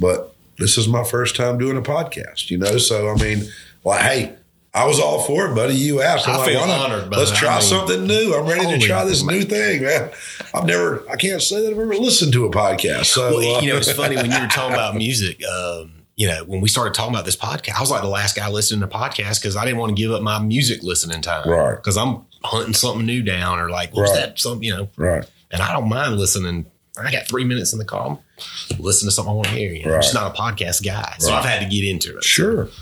[0.00, 2.50] But this is my first time doing a podcast.
[2.50, 3.44] You know, so I mean,
[3.84, 4.36] like, hey.
[4.72, 5.74] I was all for it, buddy.
[5.74, 6.28] You asked.
[6.28, 7.10] I'm I like, feel honored.
[7.10, 8.34] Let's try I mean, something new.
[8.34, 9.38] I'm ready to try this man.
[9.38, 10.10] new thing, man.
[10.54, 13.06] I've never, I can't say that I've ever listened to a podcast.
[13.06, 15.42] So, Well, uh, you know, it's funny when you were talking about music.
[15.44, 18.36] Um, you know, when we started talking about this podcast, I was like the last
[18.36, 21.48] guy listening to podcasts because I didn't want to give up my music listening time.
[21.48, 21.74] Right.
[21.74, 24.20] Because I'm hunting something new down or like, what's Right.
[24.26, 24.38] that?
[24.38, 25.28] Some, you know, right.
[25.50, 26.66] and I don't mind listening.
[26.96, 28.18] I got three minutes in the car.
[28.78, 29.72] Listen to something I want to hear.
[29.72, 31.38] You know, I'm just not a podcast guy, so Right.
[31.38, 32.22] I've had to get into it.
[32.22, 32.66] Sure.
[32.66, 32.72] Kinda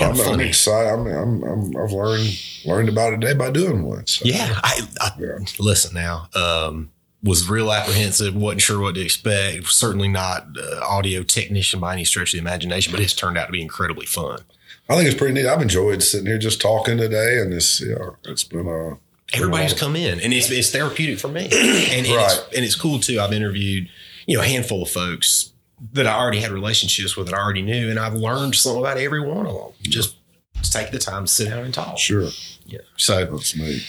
[0.00, 0.88] I'm, I'm excited.
[0.90, 4.06] I'm, I'm, I'm, I've learned learned about it today by doing one.
[4.06, 4.24] So.
[4.24, 5.38] Yeah, I, I Yeah.
[5.58, 6.28] listen now.
[6.34, 6.90] Um,
[7.22, 9.66] was real apprehensive, wasn't sure what to expect.
[9.68, 13.46] Certainly not uh, audio technician by any stretch of the imagination, but it's turned out
[13.46, 14.40] to be incredibly fun.
[14.88, 15.46] I think it's pretty neat.
[15.46, 18.96] I've enjoyed sitting here just talking today, and it's yeah, it's been uh,
[19.34, 22.40] Everybody's come in, and it's it's therapeutic for me, and, and it's, Right.
[22.56, 23.20] and it's cool too.
[23.20, 23.88] I've interviewed
[24.26, 25.51] you know a handful of folks
[25.92, 28.98] that I already had relationships with, that I already knew, and I've learned something about
[28.98, 29.72] every one of them.
[29.82, 30.16] Just,
[30.54, 31.98] just take the time to sit down and talk.
[31.98, 32.28] sure.
[32.66, 32.80] Yeah.
[32.96, 33.84] So, That's neat.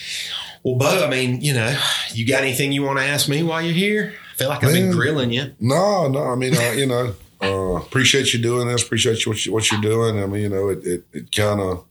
[0.63, 1.77] well, Bo, I mean, you know,
[2.11, 4.13] you got anything you want to ask me while you're here?
[4.33, 5.53] I feel like I've been grilling you.
[5.59, 6.23] No, no.
[6.23, 8.83] I mean, uh, you know, uh, appreciate you doing this.
[8.83, 10.23] Appreciate you what, you what you're doing.
[10.23, 11.85] I mean, you know, it it, it kind of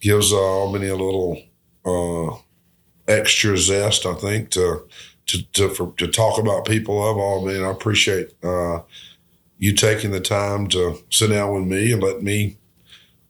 [0.00, 1.40] gives uh, Albany a little
[1.86, 2.36] uh,
[3.08, 4.86] extra zest, I think, to
[5.26, 7.56] to to for, to talk about people of Albany.
[7.56, 8.80] And I appreciate uh,
[9.62, 12.56] you taking the time to sit down with me and let me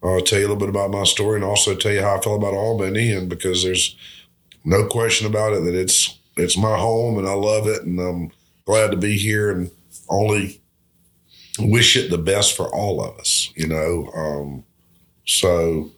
[0.02, 2.20] uh, tell you a little bit about my story, and also tell you how I
[2.22, 3.12] feel about Albany.
[3.12, 3.94] And because there's
[4.64, 8.30] no question about it that it's it's my home, and I love it, and I'm
[8.64, 9.70] glad to be here, and
[10.08, 10.62] only
[11.58, 13.52] wish it the best for all of us.
[13.54, 14.64] You know, um,
[15.26, 15.90] so.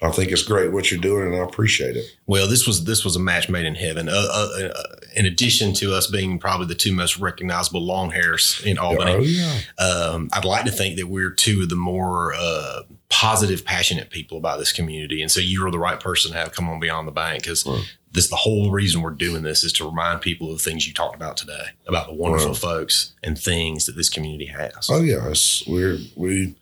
[0.00, 2.04] I think it's great what you're doing, and I appreciate it.
[2.26, 4.08] Well, this was this was a match made in heaven.
[4.08, 4.82] Uh, uh, uh,
[5.16, 9.20] in addition to us being probably the two most recognizable long hairs in Albany, Oh
[9.20, 14.10] yeah, um, I'd like to think that we're two of the more uh, positive, passionate
[14.10, 15.20] people about this community.
[15.20, 17.82] And so you're the right person to have come on Beyond the Bank because Right.
[18.12, 20.94] this the whole reason we're doing this is to remind people of the things you
[20.94, 22.56] talked about today about the wonderful Right.
[22.56, 24.88] folks and things that this community has.
[24.90, 25.28] oh yeah.
[25.28, 26.54] It's, we're we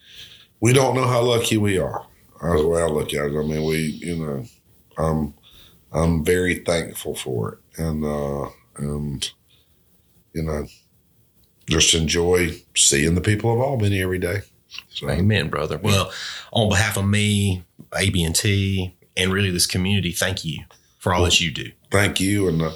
[0.61, 2.07] we don't know how lucky we are.
[2.43, 3.39] That's the way I look at it.
[3.39, 4.45] I mean, we you know,
[4.99, 5.35] I'm
[5.93, 9.31] I'm very thankful for it, and uh, and
[10.35, 10.67] you know,
[11.69, 14.41] just enjoy seeing the people of Albany every day.
[14.91, 15.79] So, Amen, brother.
[15.79, 16.13] Well,
[16.53, 17.65] on behalf of me,
[17.97, 20.65] AB&T, and really this community, thank you
[20.99, 21.71] for all that you do.
[21.91, 22.73] thank you, and uh,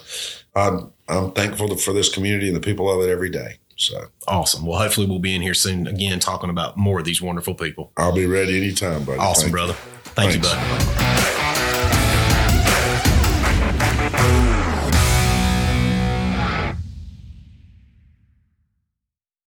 [0.54, 3.58] I'm I'm thankful for this community and the people of it every day.
[3.80, 4.66] So Awesome.
[4.66, 7.92] Well, hopefully we'll be in here soon again talking about more of these wonderful people.
[7.96, 9.18] I'll be ready anytime, buddy.
[9.18, 9.52] Awesome, Thank you.
[9.52, 9.72] brother.
[10.04, 10.96] Thank you, Thanks.
[10.96, 11.09] bud.